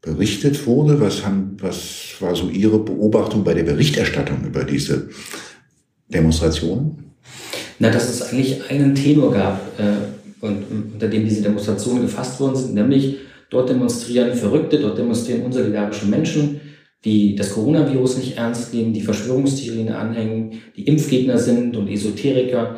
berichtet 0.00 0.66
wurde. 0.66 0.98
Was, 1.00 1.26
haben, 1.26 1.56
was 1.60 1.99
war 2.22 2.34
so 2.34 2.48
Ihre 2.48 2.78
Beobachtung 2.78 3.44
bei 3.44 3.54
der 3.54 3.64
Berichterstattung 3.64 4.44
über 4.44 4.64
diese 4.64 5.08
Demonstrationen? 6.08 7.12
Na, 7.78 7.90
dass 7.90 8.08
es 8.08 8.22
eigentlich 8.22 8.70
einen 8.70 8.94
Tenor 8.94 9.32
gab, 9.32 9.60
äh, 9.78 10.10
und, 10.40 10.64
unter 10.94 11.08
dem 11.08 11.24
diese 11.24 11.42
Demonstrationen 11.42 12.02
gefasst 12.02 12.40
worden 12.40 12.56
sind, 12.56 12.74
nämlich 12.74 13.18
dort 13.50 13.68
demonstrieren 13.68 14.34
Verrückte, 14.34 14.78
dort 14.78 14.98
demonstrieren 14.98 15.42
unsolidarische 15.42 16.06
Menschen, 16.06 16.60
die 17.04 17.34
das 17.34 17.52
Coronavirus 17.52 18.18
nicht 18.18 18.36
ernst 18.36 18.74
nehmen, 18.74 18.92
die 18.92 19.00
Verschwörungstheorien 19.00 19.90
anhängen, 19.90 20.60
die 20.76 20.86
Impfgegner 20.86 21.38
sind 21.38 21.76
und 21.76 21.88
Esoteriker. 21.88 22.76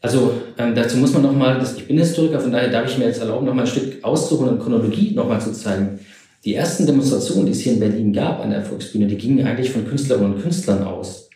Also 0.00 0.32
ähm, 0.56 0.74
dazu 0.74 0.96
muss 0.96 1.12
man 1.12 1.22
nochmal, 1.22 1.60
ich 1.76 1.86
bin 1.88 1.98
Historiker, 1.98 2.38
von 2.38 2.52
daher 2.52 2.70
darf 2.70 2.88
ich 2.88 2.98
mir 2.98 3.06
jetzt 3.06 3.20
erlauben, 3.20 3.46
nochmal 3.46 3.64
ein 3.64 3.70
Stück 3.70 4.02
auszuholen 4.04 4.54
und 4.54 4.60
Chronologie 4.60 5.12
nochmal 5.14 5.40
zu 5.40 5.52
zeigen. 5.52 5.98
Die 6.44 6.54
ersten 6.54 6.86
Demonstrationen, 6.86 7.46
die 7.46 7.52
es 7.52 7.60
hier 7.60 7.72
in 7.72 7.80
Berlin 7.80 8.12
gab 8.12 8.40
an 8.40 8.50
der 8.50 8.62
Volksbühne, 8.62 9.06
die 9.06 9.16
gingen 9.16 9.46
eigentlich 9.46 9.70
von 9.70 9.86
Künstlerinnen 9.86 10.34
und 10.34 10.42
Künstlern 10.42 10.84
aus. 10.84 11.28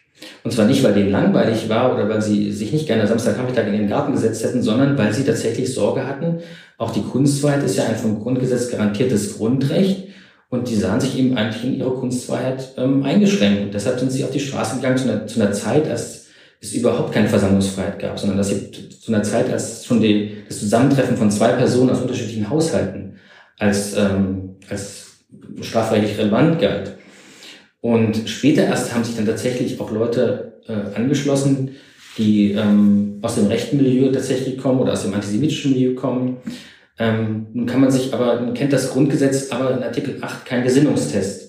Und 0.44 0.52
zwar 0.52 0.66
nicht, 0.66 0.82
weil 0.84 0.94
denen 0.94 1.10
langweilig 1.10 1.68
war 1.68 1.94
oder 1.94 2.08
weil 2.08 2.22
sie 2.22 2.52
sich 2.52 2.72
nicht 2.72 2.86
gerne 2.86 3.06
Samstagnachmittag 3.06 3.66
in 3.66 3.72
den 3.72 3.88
Garten 3.88 4.12
gesetzt 4.12 4.44
hätten, 4.44 4.62
sondern 4.62 4.96
weil 4.96 5.12
sie 5.12 5.24
tatsächlich 5.24 5.72
Sorge 5.72 6.06
hatten. 6.06 6.38
Auch 6.78 6.92
die 6.92 7.02
Kunstfreiheit 7.02 7.64
ist 7.64 7.76
ja 7.76 7.84
ein 7.84 7.96
vom 7.96 8.20
Grundgesetz 8.20 8.70
garantiertes 8.70 9.36
Grundrecht. 9.36 10.08
Und 10.48 10.68
die 10.68 10.76
sahen 10.76 11.00
sich 11.00 11.18
eben 11.18 11.36
eigentlich 11.36 11.64
in 11.64 11.78
ihrer 11.78 11.94
Kunstfreiheit 11.94 12.74
ähm, 12.76 13.02
eingeschränkt. 13.04 13.62
Und 13.62 13.74
deshalb 13.74 13.98
sind 13.98 14.12
sie 14.12 14.22
auf 14.22 14.30
die 14.30 14.40
Straße 14.40 14.76
gegangen 14.76 14.98
zu 14.98 15.08
einer, 15.08 15.26
zu 15.26 15.40
einer 15.40 15.52
Zeit, 15.52 15.88
als 15.88 16.26
es 16.60 16.74
überhaupt 16.74 17.12
keine 17.12 17.28
Versammlungsfreiheit 17.28 17.98
gab, 17.98 18.18
sondern 18.18 18.38
dass 18.38 18.48
sie 18.48 18.70
zu 18.70 19.12
einer 19.12 19.22
Zeit, 19.22 19.50
als 19.50 19.84
schon 19.84 20.00
die, 20.00 20.44
das 20.46 20.60
Zusammentreffen 20.60 21.16
von 21.16 21.30
zwei 21.30 21.48
Personen 21.52 21.90
aus 21.90 22.02
unterschiedlichen 22.02 22.50
Haushalten 22.50 23.14
als, 23.58 23.96
ähm, 23.96 24.41
als 24.68 25.18
strafrechtlich 25.60 26.18
relevant 26.18 26.60
galt. 26.60 26.96
Und 27.80 28.28
später 28.28 28.64
erst 28.64 28.94
haben 28.94 29.04
sich 29.04 29.16
dann 29.16 29.26
tatsächlich 29.26 29.80
auch 29.80 29.90
Leute 29.90 30.60
äh, 30.68 30.96
angeschlossen, 30.96 31.76
die 32.18 32.52
ähm, 32.52 33.18
aus 33.22 33.34
dem 33.36 33.46
rechten 33.46 33.76
Milieu 33.76 34.10
tatsächlich 34.12 34.58
kommen 34.58 34.80
oder 34.80 34.92
aus 34.92 35.02
dem 35.02 35.14
antisemitischen 35.14 35.72
Milieu 35.72 35.94
kommen. 35.94 36.36
Ähm, 36.98 37.46
nun 37.52 37.66
kann 37.66 37.80
man 37.80 37.90
sich 37.90 38.12
aber, 38.12 38.40
man 38.40 38.54
kennt 38.54 38.72
das 38.72 38.90
Grundgesetz, 38.90 39.50
aber 39.50 39.76
in 39.76 39.82
Artikel 39.82 40.18
8 40.20 40.44
kein 40.44 40.62
Gesinnungstest. 40.62 41.42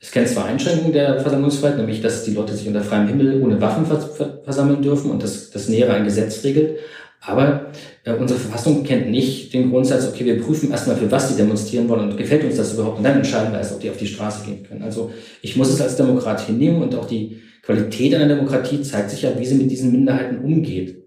Es 0.00 0.10
kennt 0.10 0.28
zwar 0.28 0.46
Einschränkungen 0.46 0.92
der 0.92 1.20
Versammlungsfreiheit, 1.20 1.78
nämlich 1.78 2.02
dass 2.02 2.24
die 2.24 2.34
Leute 2.34 2.54
sich 2.54 2.66
unter 2.66 2.82
freiem 2.82 3.08
Himmel 3.08 3.40
ohne 3.42 3.60
Waffen 3.60 3.86
vers 3.86 4.10
versammeln 4.44 4.82
dürfen 4.82 5.10
und 5.10 5.22
das, 5.22 5.50
das 5.50 5.68
Nähere 5.68 5.94
ein 5.94 6.04
Gesetz 6.04 6.44
regelt, 6.44 6.78
aber 7.26 7.72
äh, 8.04 8.12
unsere 8.12 8.38
Verfassung 8.38 8.84
kennt 8.84 9.10
nicht 9.10 9.52
den 9.54 9.70
Grundsatz, 9.70 10.06
okay, 10.06 10.24
wir 10.24 10.42
prüfen 10.42 10.70
erstmal, 10.70 10.96
für 10.96 11.10
was 11.10 11.28
die 11.28 11.36
demonstrieren 11.36 11.88
wollen 11.88 12.10
und 12.10 12.16
gefällt 12.16 12.44
uns 12.44 12.56
das 12.56 12.74
überhaupt 12.74 12.98
und 12.98 13.04
dann 13.04 13.16
entscheiden 13.16 13.52
wir 13.52 13.58
erst, 13.58 13.72
ob 13.72 13.80
die 13.80 13.90
auf 13.90 13.96
die 13.96 14.06
Straße 14.06 14.44
gehen 14.44 14.62
können. 14.62 14.82
Also 14.82 15.10
ich 15.40 15.56
muss 15.56 15.70
es 15.70 15.80
als 15.80 15.96
Demokrat 15.96 16.40
hinnehmen 16.46 16.82
und 16.82 16.94
auch 16.94 17.06
die 17.06 17.40
Qualität 17.62 18.14
einer 18.14 18.28
Demokratie 18.28 18.82
zeigt 18.82 19.10
sich 19.10 19.22
ja, 19.22 19.30
wie 19.38 19.46
sie 19.46 19.54
mit 19.54 19.70
diesen 19.70 19.90
Minderheiten 19.90 20.38
umgeht. 20.40 21.02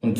Und 0.00 0.18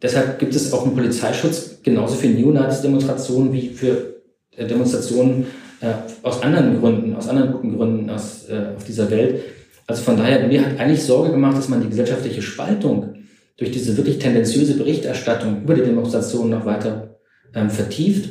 deshalb 0.00 0.38
gibt 0.38 0.54
es 0.54 0.72
auch 0.72 0.86
einen 0.86 0.94
Polizeischutz 0.94 1.80
genauso 1.82 2.14
für 2.14 2.28
Neonazis-Demonstrationen 2.28 3.52
wie 3.52 3.68
für 3.70 4.22
äh, 4.56 4.66
Demonstrationen 4.66 5.46
äh, 5.80 5.92
aus 6.22 6.40
anderen 6.42 6.78
Gründen, 6.80 7.16
aus 7.16 7.28
anderen 7.28 7.52
guten 7.52 7.76
Gründen 7.76 8.10
aus, 8.10 8.48
äh, 8.48 8.76
auf 8.76 8.84
dieser 8.84 9.10
Welt. 9.10 9.42
Also 9.88 10.04
von 10.04 10.16
daher, 10.16 10.46
mir 10.46 10.64
hat 10.64 10.78
eigentlich 10.78 11.02
Sorge 11.02 11.32
gemacht, 11.32 11.58
dass 11.58 11.68
man 11.68 11.82
die 11.82 11.88
gesellschaftliche 11.88 12.42
Spaltung 12.42 13.21
durch 13.56 13.70
diese 13.70 13.96
wirklich 13.96 14.18
tendenziöse 14.18 14.76
Berichterstattung 14.76 15.62
über 15.62 15.74
die 15.74 15.82
Demonstrationen 15.82 16.50
noch 16.50 16.64
weiter 16.64 17.18
ähm, 17.54 17.70
vertieft. 17.70 18.30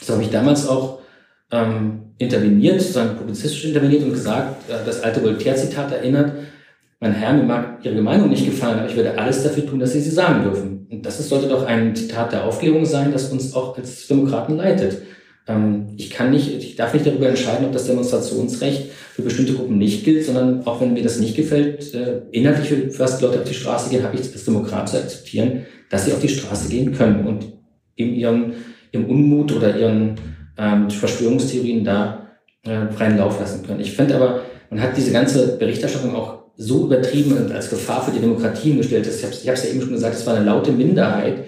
So 0.00 0.14
habe 0.14 0.22
ich 0.22 0.30
damals 0.30 0.66
auch 0.66 1.00
ähm, 1.50 2.14
interveniert, 2.18 2.80
sozusagen 2.80 3.16
publizistisch 3.16 3.64
interveniert 3.64 4.02
und 4.04 4.12
gesagt, 4.12 4.68
äh, 4.70 4.84
das 4.84 5.02
alte 5.02 5.22
Voltaire-Zitat 5.22 5.92
erinnert, 5.92 6.32
mein 6.98 7.12
Herr, 7.12 7.34
mir 7.34 7.42
mag 7.42 7.84
Ihre 7.84 8.00
Meinung 8.00 8.30
nicht 8.30 8.46
gefallen, 8.46 8.78
aber 8.78 8.88
ich 8.88 8.96
werde 8.96 9.18
alles 9.18 9.42
dafür 9.42 9.66
tun, 9.66 9.78
dass 9.78 9.92
Sie 9.92 10.00
sie 10.00 10.10
sagen 10.10 10.44
dürfen. 10.44 10.86
Und 10.90 11.04
das 11.04 11.28
sollte 11.28 11.48
doch 11.48 11.66
ein 11.66 11.94
Zitat 11.94 12.32
der 12.32 12.44
Aufklärung 12.44 12.86
sein, 12.86 13.12
das 13.12 13.30
uns 13.30 13.54
auch 13.54 13.76
als 13.76 14.06
Demokraten 14.06 14.56
leitet. 14.56 15.02
Ähm, 15.48 15.88
ich 15.96 16.10
kann 16.10 16.30
nicht, 16.30 16.52
ich 16.54 16.76
darf 16.76 16.92
nicht 16.92 17.06
darüber 17.06 17.28
entscheiden, 17.28 17.66
ob 17.66 17.72
das 17.72 17.86
Demonstrationsrecht 17.86 18.90
für 19.14 19.22
bestimmte 19.22 19.54
Gruppen 19.54 19.78
nicht 19.78 20.04
gilt, 20.04 20.24
sondern 20.24 20.66
auch 20.66 20.80
wenn 20.80 20.92
mir 20.92 21.02
das 21.02 21.20
nicht 21.20 21.36
gefällt, 21.36 21.94
äh, 21.94 22.22
inhaltlich 22.32 22.68
für 22.68 22.98
was 22.98 23.20
Leute 23.20 23.40
auf 23.40 23.48
die 23.48 23.54
Straße 23.54 23.90
gehen, 23.90 24.02
habe 24.02 24.16
ich 24.16 24.22
als 24.22 24.44
Demokrat 24.44 24.88
zu 24.88 24.98
akzeptieren, 24.98 25.66
dass 25.90 26.04
sie 26.04 26.12
auf 26.12 26.20
die 26.20 26.28
Straße 26.28 26.68
gehen 26.68 26.92
können 26.92 27.26
und 27.26 27.46
in 27.94 28.14
ihren, 28.14 28.52
ihrem 28.92 29.06
Unmut 29.06 29.52
oder 29.52 29.76
ihren 29.78 30.16
ähm, 30.58 30.90
Verschwörungstheorien 30.90 31.84
da 31.84 32.26
äh, 32.64 32.88
freien 32.92 33.18
Lauf 33.18 33.38
lassen 33.38 33.64
können. 33.64 33.80
Ich 33.80 33.92
finde 33.92 34.16
aber, 34.16 34.42
man 34.70 34.80
hat 34.80 34.96
diese 34.96 35.12
ganze 35.12 35.56
Berichterstattung 35.56 36.14
auch 36.14 36.46
so 36.56 36.86
übertrieben 36.86 37.36
und 37.36 37.52
als 37.52 37.70
Gefahr 37.70 38.02
für 38.02 38.10
die 38.10 38.20
Demokratie 38.20 38.74
gestellt. 38.74 39.06
Ich 39.06 39.22
habe 39.22 39.54
es 39.54 39.64
ja 39.64 39.70
eben 39.70 39.80
schon 39.80 39.92
gesagt, 39.92 40.14
es 40.14 40.26
war 40.26 40.34
eine 40.34 40.44
laute 40.44 40.72
Minderheit, 40.72 41.44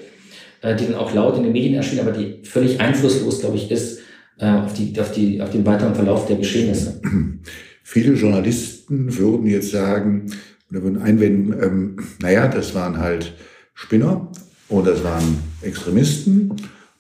äh, 0.63 0.75
die 0.77 0.87
dann 0.87 0.95
auch 0.97 1.13
laut 1.15 1.37
in 1.37 1.45
den 1.45 1.53
Medien 1.53 1.75
erschien, 1.75 2.01
aber 2.01 2.13
die 2.13 2.45
völlig 2.45 2.81
einflusslos, 2.81 3.41
glaube 3.41 3.57
ich, 3.57 3.71
ist 3.71 4.01
äh, 4.39 4.51
auf, 4.51 4.73
die, 4.75 4.99
auf, 5.01 5.13
die, 5.13 5.41
auf 5.43 5.51
den 5.51 5.67
weiteren 5.67 5.95
Verlauf 5.95 6.27
der 6.27 6.37
Geschehnisse. 6.37 7.01
Viele 7.83 8.15
Journalisten 8.15 9.17
würden 9.17 9.47
jetzt 9.47 9.71
sagen, 9.71 10.31
oder 10.71 10.83
würden 10.83 11.01
einwenden, 11.01 11.55
ähm, 11.63 11.97
naja, 12.21 12.49
das 12.49 12.75
waren 12.75 12.99
halt 12.99 13.35
Spinner 13.75 14.31
und 14.69 14.87
das 14.87 15.03
waren 15.03 15.39
Extremisten 15.63 16.55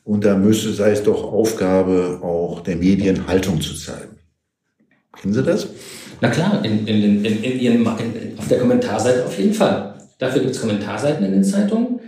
und 0.04 0.24
da 0.24 0.36
müsste, 0.36 0.72
sei 0.72 0.92
es 0.92 1.02
doch 1.02 1.22
Aufgabe 1.22 2.20
auch 2.22 2.60
der 2.60 2.76
Medien 2.76 3.26
Haltung 3.26 3.60
zu 3.60 3.74
zeigen. 3.74 4.16
Kennen 5.20 5.34
Sie 5.34 5.42
das? 5.42 5.68
Na 6.20 6.30
klar, 6.30 6.64
in, 6.64 6.86
in, 6.86 7.24
in, 7.24 7.42
in 7.44 7.60
ihren, 7.60 7.80
in, 7.80 8.38
auf 8.38 8.48
der 8.48 8.58
Kommentarseite 8.58 9.26
auf 9.26 9.38
jeden 9.38 9.54
Fall. 9.54 9.94
Dafür 10.18 10.40
gibt 10.40 10.54
es 10.54 10.60
Kommentarseiten 10.60 11.24
in 11.24 11.32
den 11.32 11.44
Zeitungen. 11.44 12.00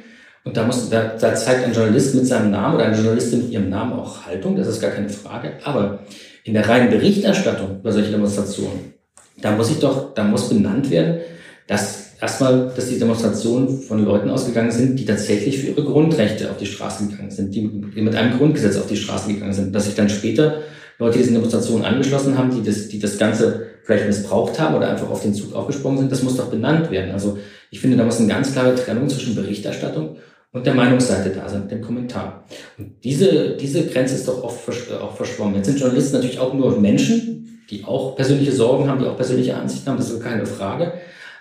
Und 0.45 0.57
da, 0.57 0.65
muss, 0.65 0.89
da, 0.89 1.17
da 1.21 1.35
zeigt 1.35 1.65
ein 1.65 1.73
Journalist 1.73 2.15
mit 2.15 2.27
seinem 2.27 2.51
Namen 2.51 2.77
oder 2.77 2.87
eine 2.87 2.97
Journalistin 2.97 3.43
mit 3.43 3.51
ihrem 3.51 3.69
Namen 3.69 3.93
auch 3.93 4.25
Haltung, 4.25 4.57
das 4.57 4.69
ist 4.69 4.81
gar 4.81 4.91
keine 4.91 5.11
Frage. 5.11 5.53
Aber 5.65 6.01
in 6.45 6.55
der 6.55 6.67
reinen 6.67 6.91
Berichterstattung 6.91 7.81
über 7.81 7.93
solche 7.93 8.11
Demonstrationen, 8.11 8.95
da 9.43 9.53
muss 9.53 9.71
ich 9.71 9.79
doch, 9.79 10.15
da 10.15 10.25
muss 10.25 10.49
benannt 10.49 10.91
werden, 10.91 11.21
dass 11.67 12.15
erstmal, 12.21 12.73
dass 12.75 12.89
die 12.89 12.99
Demonstrationen 12.99 13.81
von 13.83 14.05
Leuten 14.05 14.31
ausgegangen 14.31 14.71
sind, 14.71 14.99
die 14.99 15.05
tatsächlich 15.05 15.59
für 15.59 15.69
ihre 15.69 15.85
Grundrechte 15.85 16.51
auf 16.51 16.57
die 16.57 16.67
Straße 16.67 17.07
gegangen 17.07 17.31
sind, 17.31 17.55
die 17.55 17.63
mit 17.63 18.15
einem 18.15 18.39
Grundgesetz 18.39 18.77
auf 18.77 18.87
die 18.87 18.97
Straße 18.97 19.33
gegangen 19.33 19.53
sind. 19.53 19.75
Dass 19.75 19.87
sich 19.87 19.95
dann 19.95 20.09
später 20.09 20.63
Leute, 20.99 21.19
die 21.19 21.19
diesen 21.21 21.35
Demonstrationen 21.35 21.85
angeschlossen 21.85 22.37
haben, 22.37 22.51
die 22.51 22.63
das, 22.63 22.89
die 22.89 22.99
das 22.99 23.19
Ganze 23.19 23.67
vielleicht 23.83 24.07
missbraucht 24.07 24.61
haben 24.61 24.75
oder 24.75 24.91
einfach 24.91 25.11
auf 25.11 25.23
den 25.23 25.35
Zug 25.35 25.55
aufgesprungen 25.55 25.99
sind, 25.99 26.13
das 26.13 26.23
muss 26.23 26.37
doch 26.37 26.51
benannt 26.51 26.91
werden. 26.91 27.13
Also 27.13 27.39
ich 27.71 27.81
finde, 27.81 27.97
da 27.97 28.05
muss 28.05 28.19
eine 28.19 28.29
ganz 28.29 28.53
klare 28.53 28.75
Trennung 28.75 29.09
zwischen 29.09 29.35
Berichterstattung 29.35 30.17
und 30.52 30.66
der 30.66 30.75
Meinungsseite 30.75 31.30
da 31.30 31.49
sind, 31.49 31.71
dem 31.71 31.80
Kommentar. 31.80 32.45
Und 32.76 33.04
diese, 33.04 33.57
diese 33.57 33.87
Grenze 33.87 34.16
ist 34.16 34.26
doch 34.26 34.42
oft 34.42 34.69
auch 34.92 35.16
verschwommen. 35.16 35.54
Jetzt 35.57 35.66
sind 35.66 35.78
Journalisten 35.78 36.16
natürlich 36.16 36.40
auch 36.40 36.54
nur 36.54 36.80
Menschen, 36.80 37.64
die 37.71 37.85
auch 37.85 38.16
persönliche 38.16 38.52
Sorgen 38.52 38.88
haben, 38.88 39.00
die 39.00 39.07
auch 39.07 39.16
persönliche 39.16 39.57
Ansichten 39.57 39.88
haben, 39.88 39.99
das 39.99 40.11
ist 40.11 40.23
keine 40.23 40.45
Frage. 40.45 40.95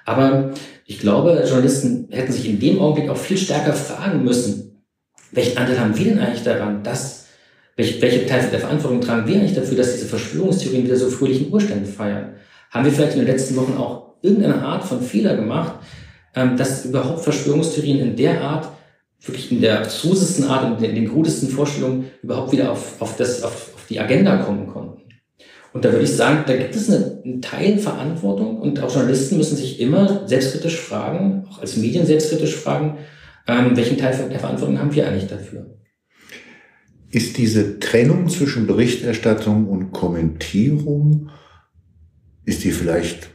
Aber 0.05 0.51
ich 0.85 0.99
glaube, 0.99 1.43
Journalisten 1.47 2.07
hätten 2.11 2.31
sich 2.31 2.47
in 2.47 2.59
dem 2.59 2.79
Augenblick 2.79 3.09
auch 3.09 3.17
viel 3.17 3.37
stärker 3.37 3.73
fragen 3.73 4.23
müssen, 4.23 4.83
welchen 5.31 5.57
Anteil 5.57 5.79
haben 5.79 5.97
wir 5.97 6.05
denn 6.05 6.19
eigentlich 6.19 6.43
daran, 6.43 6.83
dass, 6.83 7.27
welche, 7.75 8.01
welche 8.01 8.25
Teil 8.25 8.49
der 8.51 8.59
Verantwortung 8.59 9.01
tragen 9.01 9.27
wir 9.27 9.35
eigentlich 9.35 9.55
dafür, 9.55 9.77
dass 9.77 9.93
diese 9.93 10.07
Verschwörungstheorien 10.07 10.85
wieder 10.85 10.95
so 10.95 11.09
fröhlichen 11.09 11.51
Urstände 11.51 11.85
feiern? 11.85 12.33
Haben 12.71 12.85
wir 12.85 12.91
vielleicht 12.91 13.13
in 13.13 13.19
den 13.19 13.27
letzten 13.27 13.55
Wochen 13.55 13.77
auch 13.77 14.15
irgendeine 14.21 14.61
Art 14.63 14.83
von 14.83 15.01
Fehler 15.01 15.35
gemacht, 15.35 15.73
ähm, 16.35 16.57
dass 16.57 16.85
überhaupt 16.85 17.21
Verschwörungstheorien 17.21 17.99
in 17.99 18.15
der 18.15 18.41
Art, 18.41 18.69
wirklich 19.21 19.51
in 19.51 19.61
der 19.61 19.79
abstrusesten 19.79 20.45
Art 20.45 20.65
und 20.65 20.83
in 20.83 20.95
den 20.95 21.09
krudesten 21.09 21.49
Vorstellungen 21.49 22.05
überhaupt 22.23 22.51
wieder 22.51 22.71
auf, 22.71 23.01
auf, 23.01 23.17
das, 23.17 23.43
auf, 23.43 23.73
auf 23.75 23.85
die 23.89 23.99
Agenda 23.99 24.37
kommen 24.37 24.67
konnten. 24.67 25.01
Und 25.71 25.85
da 25.85 25.91
würde 25.91 26.05
ich 26.05 26.15
sagen, 26.15 26.43
da 26.47 26.55
gibt 26.55 26.75
es 26.75 26.89
eine, 26.89 27.21
einen 27.23 27.41
Teil 27.41 27.77
Verantwortung 27.77 28.59
und 28.59 28.81
auch 28.81 28.93
Journalisten 28.93 29.37
müssen 29.37 29.55
sich 29.55 29.79
immer 29.79 30.27
selbstkritisch 30.27 30.79
fragen, 30.79 31.45
auch 31.49 31.59
als 31.59 31.77
Medien 31.77 32.05
selbstkritisch 32.05 32.55
fragen, 32.55 32.97
ähm, 33.47 33.75
welchen 33.75 33.97
Teil 33.97 34.15
der 34.29 34.39
Verantwortung 34.39 34.79
haben 34.79 34.93
wir 34.93 35.07
eigentlich 35.07 35.27
dafür? 35.27 35.77
Ist 37.11 37.37
diese 37.37 37.79
Trennung 37.79 38.29
zwischen 38.29 38.67
Berichterstattung 38.67 39.67
und 39.67 39.91
Kommentierung, 39.91 41.29
ist 42.45 42.63
die 42.63 42.71
vielleicht 42.71 43.29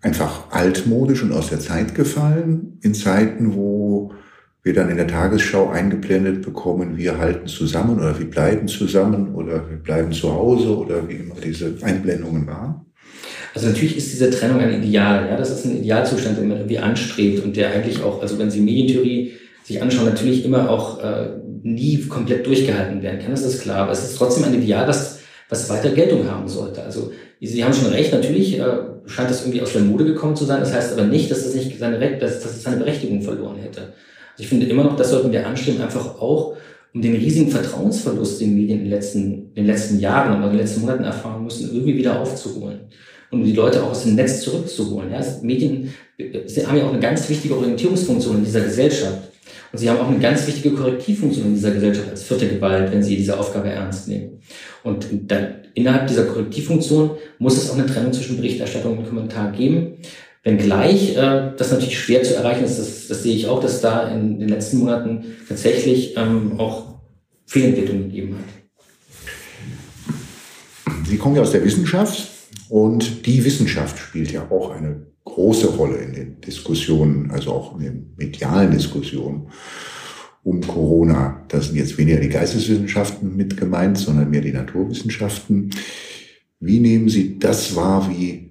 einfach 0.00 0.50
altmodisch 0.50 1.22
und 1.22 1.32
aus 1.32 1.48
der 1.48 1.60
Zeit 1.60 1.94
gefallen, 1.94 2.78
in 2.82 2.94
Zeiten, 2.94 3.54
wo 3.54 4.12
wir 4.64 4.72
dann 4.72 4.88
in 4.88 4.96
der 4.96 5.06
Tagesschau 5.06 5.68
eingeblendet 5.68 6.42
bekommen, 6.42 6.96
wir 6.96 7.18
halten 7.18 7.46
zusammen 7.46 7.98
oder 7.98 8.18
wir 8.18 8.28
bleiben 8.28 8.66
zusammen 8.66 9.34
oder 9.34 9.68
wir 9.68 9.76
bleiben 9.76 10.10
zu 10.10 10.32
Hause 10.32 10.76
oder 10.78 11.06
wie 11.06 11.16
immer 11.16 11.34
diese 11.34 11.74
Einblendungen 11.82 12.46
waren? 12.46 12.86
Also 13.54 13.68
natürlich 13.68 13.96
ist 13.98 14.10
diese 14.10 14.30
Trennung 14.30 14.60
ein 14.60 14.82
Ideal, 14.82 15.28
ja, 15.28 15.36
das 15.36 15.50
ist 15.50 15.66
ein 15.66 15.76
Idealzustand, 15.76 16.38
den 16.38 16.48
man 16.48 16.56
irgendwie 16.56 16.78
anstrebt 16.78 17.44
und 17.44 17.56
der 17.56 17.72
eigentlich 17.72 18.02
auch, 18.02 18.22
also 18.22 18.38
wenn 18.38 18.50
Sie 18.50 18.60
Medientheorie 18.60 19.34
sich 19.64 19.80
anschauen, 19.80 20.06
natürlich 20.06 20.44
immer 20.44 20.68
auch 20.70 20.98
äh, 21.02 21.28
nie 21.62 22.00
komplett 22.00 22.46
durchgehalten 22.46 23.02
werden 23.02 23.20
kann, 23.20 23.30
das 23.30 23.44
ist 23.44 23.62
klar, 23.62 23.80
aber 23.80 23.92
es 23.92 24.02
ist 24.02 24.16
trotzdem 24.16 24.44
ein 24.44 24.54
Ideal, 24.54 24.88
was, 24.88 25.20
was 25.50 25.68
weiter 25.68 25.90
Geltung 25.90 26.28
haben 26.28 26.48
sollte. 26.48 26.82
Also 26.82 27.12
Sie 27.40 27.62
haben 27.62 27.74
schon 27.74 27.92
recht, 27.92 28.12
natürlich 28.14 28.58
äh, 28.58 28.64
scheint 29.04 29.28
das 29.28 29.42
irgendwie 29.42 29.60
aus 29.60 29.74
der 29.74 29.82
Mode 29.82 30.06
gekommen 30.06 30.34
zu 30.34 30.46
sein, 30.46 30.60
das 30.60 30.72
heißt 30.72 30.94
aber 30.94 31.04
nicht, 31.04 31.30
dass 31.30 31.44
es 31.44 31.54
nicht 31.54 31.78
seine, 31.78 31.98
dass, 32.18 32.40
dass 32.40 32.56
es 32.56 32.62
seine 32.62 32.78
Berechtigung 32.78 33.20
verloren 33.20 33.58
hätte. 33.58 33.92
Ich 34.38 34.48
finde 34.48 34.66
immer 34.66 34.84
noch, 34.84 34.96
das 34.96 35.10
sollten 35.10 35.32
wir 35.32 35.46
anstreben, 35.46 35.80
einfach 35.80 36.20
auch 36.20 36.56
um 36.92 37.02
den 37.02 37.16
riesigen 37.16 37.50
Vertrauensverlust, 37.50 38.40
den 38.40 38.54
Medien 38.54 38.78
in 38.78 38.84
den 38.84 38.90
letzten, 38.90 39.22
in 39.22 39.54
den 39.54 39.66
letzten 39.66 39.98
Jahren 39.98 40.36
und 40.36 40.44
in 40.44 40.50
den 40.50 40.60
letzten 40.60 40.82
Monaten 40.82 41.04
erfahren 41.04 41.42
müssen, 41.42 41.72
irgendwie 41.72 41.96
wieder 41.96 42.20
aufzuholen. 42.20 42.80
Und 43.30 43.40
um 43.40 43.44
die 43.44 43.52
Leute 43.52 43.82
auch 43.82 43.90
aus 43.90 44.04
dem 44.04 44.14
Netz 44.14 44.42
zurückzuholen. 44.42 45.10
Ja, 45.10 45.20
Medien 45.42 45.92
haben 46.66 46.78
ja 46.78 46.84
auch 46.84 46.92
eine 46.92 47.00
ganz 47.00 47.28
wichtige 47.28 47.56
Orientierungsfunktion 47.56 48.38
in 48.38 48.44
dieser 48.44 48.60
Gesellschaft. 48.60 49.18
Und 49.72 49.78
sie 49.78 49.90
haben 49.90 49.98
auch 49.98 50.08
eine 50.08 50.20
ganz 50.20 50.46
wichtige 50.46 50.72
Korrektivfunktion 50.76 51.46
in 51.46 51.54
dieser 51.54 51.72
Gesellschaft 51.72 52.08
als 52.08 52.22
vierte 52.22 52.46
Gewalt, 52.46 52.92
wenn 52.92 53.02
sie 53.02 53.16
diese 53.16 53.36
Aufgabe 53.36 53.70
ernst 53.70 54.06
nehmen. 54.06 54.38
Und 54.84 55.08
dann, 55.26 55.62
innerhalb 55.74 56.06
dieser 56.06 56.26
Korrektivfunktion 56.26 57.10
muss 57.40 57.56
es 57.56 57.70
auch 57.70 57.74
eine 57.76 57.86
Trennung 57.86 58.12
zwischen 58.12 58.36
Berichterstattung 58.36 58.98
und 58.98 59.08
Kommentar 59.08 59.50
geben. 59.50 59.94
Wenngleich 60.44 61.16
äh, 61.16 61.52
das 61.56 61.70
natürlich 61.70 61.98
schwer 61.98 62.22
zu 62.22 62.36
erreichen 62.36 62.64
ist, 62.64 62.78
das, 62.78 63.08
das 63.08 63.22
sehe 63.22 63.34
ich 63.34 63.48
auch, 63.48 63.60
dass 63.60 63.80
da 63.80 64.08
in 64.08 64.38
den 64.38 64.50
letzten 64.50 64.78
Monaten 64.78 65.24
tatsächlich 65.48 66.16
ähm, 66.16 66.60
auch 66.60 67.00
Fehlentwicklungen 67.46 68.04
gegeben 68.10 68.36
hat. 68.36 68.44
Sie 71.06 71.16
kommen 71.16 71.36
ja 71.36 71.42
aus 71.42 71.52
der 71.52 71.64
Wissenschaft 71.64 72.28
und 72.68 73.26
die 73.26 73.44
Wissenschaft 73.44 73.98
spielt 73.98 74.32
ja 74.32 74.50
auch 74.50 74.70
eine 74.70 75.06
große 75.24 75.68
Rolle 75.68 75.96
in 75.96 76.12
den 76.12 76.40
Diskussionen, 76.42 77.30
also 77.30 77.52
auch 77.52 77.78
in 77.78 77.84
den 77.84 78.14
medialen 78.16 78.70
Diskussionen 78.70 79.48
um 80.42 80.60
Corona. 80.60 81.42
Das 81.48 81.68
sind 81.68 81.76
jetzt 81.76 81.96
weniger 81.96 82.20
die 82.20 82.28
Geisteswissenschaften 82.28 83.34
mit 83.34 83.56
gemeint, 83.56 83.96
sondern 83.96 84.28
mehr 84.28 84.42
die 84.42 84.52
Naturwissenschaften. 84.52 85.70
Wie 86.60 86.80
nehmen 86.80 87.08
Sie 87.08 87.38
das 87.38 87.74
wahr, 87.74 88.10
wie 88.10 88.43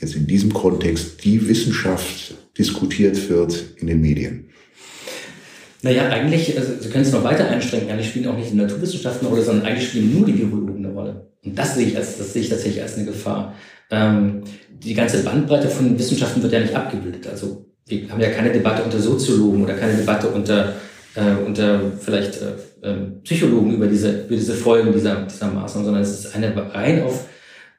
jetzt 0.00 0.14
in 0.14 0.26
diesem 0.26 0.52
Kontext 0.52 1.24
die 1.24 1.48
Wissenschaft 1.48 2.34
diskutiert 2.56 3.28
wird 3.28 3.64
in 3.76 3.86
den 3.86 4.00
Medien? 4.00 4.46
Naja, 5.82 6.08
eigentlich, 6.08 6.58
also 6.58 6.72
Sie 6.80 6.88
können 6.88 7.04
es 7.04 7.12
noch 7.12 7.22
weiter 7.22 7.48
einstrengen, 7.48 7.90
eigentlich 7.90 8.08
spielen 8.08 8.26
auch 8.26 8.36
nicht 8.36 8.50
die 8.50 8.56
Naturwissenschaften 8.56 9.26
eine 9.26 9.34
Rolle, 9.34 9.44
sondern 9.44 9.66
eigentlich 9.66 9.88
spielen 9.88 10.18
nur 10.18 10.26
die 10.26 10.38
Virologen 10.38 10.84
eine 10.84 10.94
Rolle. 10.94 11.26
Und 11.44 11.56
das 11.56 11.74
sehe 11.74 11.86
ich, 11.86 11.96
als, 11.96 12.18
das 12.18 12.32
sehe 12.32 12.42
ich 12.42 12.48
tatsächlich 12.48 12.82
als 12.82 12.96
eine 12.96 13.04
Gefahr. 13.04 13.54
Ähm, 13.90 14.42
die 14.70 14.94
ganze 14.94 15.22
Bandbreite 15.22 15.68
von 15.68 15.98
Wissenschaften 15.98 16.42
wird 16.42 16.52
ja 16.52 16.60
nicht 16.60 16.74
abgebildet. 16.74 17.26
Also 17.28 17.66
wir 17.86 18.08
haben 18.10 18.20
ja 18.20 18.30
keine 18.30 18.52
Debatte 18.52 18.82
unter 18.82 18.98
Soziologen 18.98 19.62
oder 19.62 19.74
keine 19.74 19.94
Debatte 19.94 20.28
unter, 20.28 20.74
äh, 21.14 21.46
unter 21.46 21.92
vielleicht 22.00 22.40
äh, 22.42 22.88
äh, 22.88 22.96
Psychologen 23.22 23.74
über 23.74 23.86
diese, 23.86 24.24
über 24.24 24.36
diese 24.36 24.54
Folgen 24.54 24.92
dieser, 24.92 25.22
dieser 25.22 25.52
Maßnahmen, 25.52 25.84
sondern 25.84 26.02
es 26.02 26.18
ist 26.18 26.34
eine 26.34 26.52
rein 26.74 27.04
auf, 27.04 27.26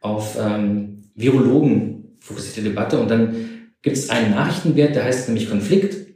auf 0.01 0.37
ähm, 0.39 1.03
Virologen 1.15 1.96
fokussierte 2.19 2.61
Debatte. 2.61 2.99
Und 2.99 3.09
dann 3.09 3.35
gibt 3.81 3.97
es 3.97 4.09
einen 4.09 4.31
Nachrichtenwert, 4.31 4.95
der 4.95 5.05
heißt 5.05 5.29
nämlich 5.29 5.49
Konflikt. 5.49 6.07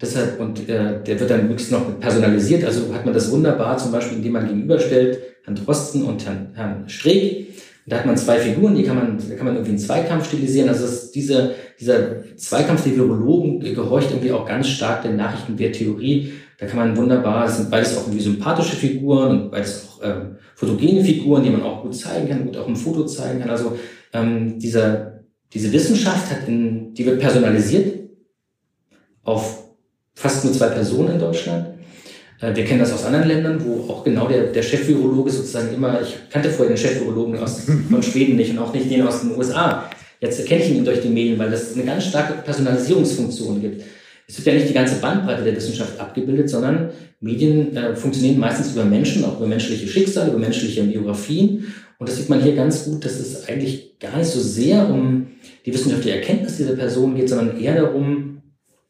Deshalb, 0.00 0.40
und 0.40 0.68
äh, 0.68 1.02
der 1.02 1.20
wird 1.20 1.30
dann 1.30 1.46
möglichst 1.46 1.70
noch 1.70 2.00
personalisiert. 2.00 2.64
Also 2.64 2.92
hat 2.92 3.04
man 3.04 3.14
das 3.14 3.30
wunderbar, 3.30 3.78
zum 3.78 3.92
Beispiel, 3.92 4.18
indem 4.18 4.32
man 4.32 4.48
gegenüberstellt 4.48 5.20
Herrn 5.44 5.56
Drosten 5.56 6.02
und 6.02 6.24
Herrn, 6.26 6.50
Herrn 6.54 6.88
Streeck. 6.88 7.48
Und 7.84 7.92
da 7.92 7.98
hat 7.98 8.06
man 8.06 8.16
zwei 8.16 8.38
Figuren, 8.38 8.76
die 8.76 8.84
kann 8.84 8.96
man, 8.96 9.18
da 9.18 9.34
kann 9.34 9.46
man 9.46 9.54
irgendwie 9.54 9.72
einen 9.72 9.78
Zweikampf 9.78 10.26
stilisieren. 10.28 10.68
Also 10.68 10.84
ist 10.84 11.12
diese, 11.12 11.54
dieser 11.80 12.36
Zweikampf 12.36 12.84
der 12.84 12.96
Virologen 12.96 13.60
gehorcht 13.60 14.10
irgendwie 14.10 14.32
auch 14.32 14.46
ganz 14.46 14.68
stark 14.68 15.02
der 15.02 15.12
Nachrichtenwerttheorie. 15.12 16.32
Da 16.58 16.66
kann 16.66 16.78
man 16.78 16.96
wunderbar, 16.96 17.46
es 17.46 17.56
sind 17.56 17.70
beides 17.70 17.96
auch 17.96 18.02
irgendwie 18.02 18.22
sympathische 18.22 18.76
Figuren 18.76 19.30
und 19.30 19.50
beides 19.50 19.88
auch 19.88 20.00
ähm, 20.04 20.36
fotogene 20.54 21.04
Figuren, 21.04 21.42
die 21.42 21.50
man 21.50 21.62
auch 21.62 21.82
gut 21.82 21.94
zeigen 21.96 22.28
kann, 22.28 22.46
gut 22.46 22.56
auch 22.56 22.68
im 22.68 22.76
Foto 22.76 23.04
zeigen 23.04 23.40
kann. 23.40 23.50
Also 23.50 23.76
ähm, 24.12 24.60
dieser 24.60 25.11
diese 25.52 25.72
Wissenschaft 25.72 26.30
hat 26.30 26.48
in, 26.48 26.94
die 26.94 27.04
wird 27.04 27.20
personalisiert 27.20 28.00
auf 29.22 29.62
fast 30.14 30.44
nur 30.44 30.52
zwei 30.52 30.68
Personen 30.68 31.12
in 31.12 31.18
Deutschland. 31.18 31.66
Äh, 32.40 32.54
wir 32.54 32.64
kennen 32.64 32.80
das 32.80 32.92
aus 32.92 33.04
anderen 33.04 33.28
Ländern, 33.28 33.64
wo 33.64 33.92
auch 33.92 34.04
genau 34.04 34.26
der, 34.26 34.44
der 34.44 34.62
Chefvirologe 34.62 35.30
sozusagen 35.30 35.72
immer, 35.74 36.00
ich 36.02 36.16
kannte 36.30 36.50
vorher 36.50 36.74
den 36.74 36.82
Chefvirologen 36.82 37.38
aus, 37.38 37.62
von 37.90 38.02
Schweden 38.02 38.36
nicht 38.36 38.50
und 38.50 38.58
auch 38.58 38.72
nicht 38.72 38.90
den 38.90 39.06
aus 39.06 39.20
den 39.20 39.36
USA. 39.36 39.90
Jetzt 40.20 40.38
erkenne 40.40 40.64
ich 40.64 40.70
ihn 40.70 40.84
durch 40.84 41.00
die 41.00 41.08
Medien, 41.08 41.38
weil 41.38 41.52
es 41.52 41.74
eine 41.74 41.84
ganz 41.84 42.06
starke 42.06 42.34
Personalisierungsfunktion 42.42 43.60
gibt. 43.60 43.82
Es 44.28 44.38
wird 44.38 44.46
ja 44.46 44.54
nicht 44.54 44.68
die 44.68 44.74
ganze 44.74 44.96
Bandbreite 44.96 45.42
der 45.42 45.56
Wissenschaft 45.56 45.98
abgebildet, 45.98 46.48
sondern 46.48 46.90
Medien 47.22 47.74
äh, 47.76 47.94
funktionieren 47.94 48.38
meistens 48.38 48.72
über 48.72 48.84
Menschen, 48.84 49.24
auch 49.24 49.38
über 49.38 49.46
menschliche 49.46 49.86
Schicksale, 49.86 50.30
über 50.30 50.40
menschliche 50.40 50.82
Biografien. 50.82 51.72
Und 51.98 52.08
das 52.08 52.16
sieht 52.16 52.28
man 52.28 52.42
hier 52.42 52.56
ganz 52.56 52.84
gut, 52.84 53.04
dass 53.04 53.20
es 53.20 53.48
eigentlich 53.48 53.98
gar 54.00 54.18
nicht 54.18 54.28
so 54.28 54.40
sehr 54.40 54.90
um 54.90 55.28
die 55.64 55.72
wissenschaftliche 55.72 56.16
Erkenntnis 56.16 56.56
dieser 56.56 56.74
Person 56.74 57.14
geht, 57.14 57.28
sondern 57.28 57.60
eher 57.60 57.76
darum, 57.76 58.42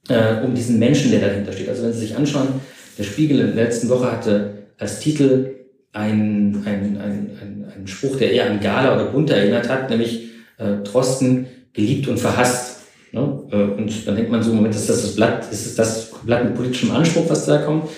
äh, 0.08 0.42
um 0.42 0.54
diesen 0.54 0.78
Menschen, 0.78 1.10
der 1.10 1.20
dahinter 1.20 1.52
steht. 1.52 1.68
Also 1.68 1.82
wenn 1.82 1.92
Sie 1.92 2.00
sich 2.00 2.16
anschauen, 2.16 2.48
der 2.96 3.04
Spiegel 3.04 3.40
in 3.40 3.54
der 3.54 3.66
letzten 3.66 3.90
Woche 3.90 4.10
hatte 4.10 4.64
als 4.78 5.00
Titel 5.00 5.50
einen 5.92 6.62
ein, 6.64 6.96
ein, 6.98 7.30
ein, 7.38 7.72
ein 7.76 7.86
Spruch, 7.86 8.16
der 8.16 8.32
eher 8.32 8.50
an 8.50 8.60
Gala 8.60 8.94
oder 8.94 9.12
Bunte 9.12 9.34
erinnert 9.34 9.68
hat, 9.68 9.90
nämlich 9.90 10.30
äh, 10.56 10.76
Drosten 10.82 11.46
geliebt 11.74 12.08
und 12.08 12.18
verhasst. 12.18 12.78
Ne? 13.12 13.42
Äh, 13.50 13.56
und 13.56 14.06
dann 14.06 14.16
denkt 14.16 14.30
man 14.30 14.42
so, 14.42 14.54
Moment, 14.54 14.74
ist 14.74 14.88
das 14.88 15.02
das 15.02 15.14
Blatt, 15.14 15.52
ist 15.52 15.78
das 15.78 16.10
Blatt 16.24 16.44
mit 16.44 16.54
politischem 16.54 16.92
Anspruch, 16.92 17.28
was 17.28 17.44
da 17.44 17.58
kommt? 17.58 17.90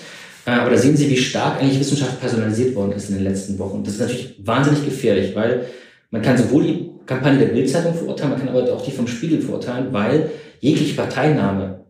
Äh, 0.45 0.51
aber 0.51 0.71
da 0.71 0.77
sehen 0.77 0.95
Sie, 0.95 1.09
wie 1.09 1.17
stark 1.17 1.61
eigentlich 1.61 1.79
Wissenschaft 1.79 2.19
personalisiert 2.19 2.75
worden 2.75 2.93
ist 2.93 3.09
in 3.09 3.15
den 3.15 3.23
letzten 3.23 3.57
Wochen. 3.59 3.83
Das 3.83 3.95
ist 3.95 3.99
natürlich 3.99 4.35
wahnsinnig 4.43 4.85
gefährlich, 4.85 5.35
weil 5.35 5.65
man 6.11 6.21
kann 6.21 6.37
sowohl 6.37 6.63
die 6.63 6.89
Kampagne 7.05 7.39
der 7.39 7.53
Bildzeitung 7.53 7.93
verurteilen, 7.93 8.31
man 8.31 8.39
kann 8.39 8.49
aber 8.49 8.73
auch 8.73 8.83
die 8.83 8.91
vom 8.91 9.07
Spiegel 9.07 9.41
verurteilen, 9.41 9.91
weil 9.91 10.31
jegliche 10.59 10.95
Parteinahme 10.95 11.85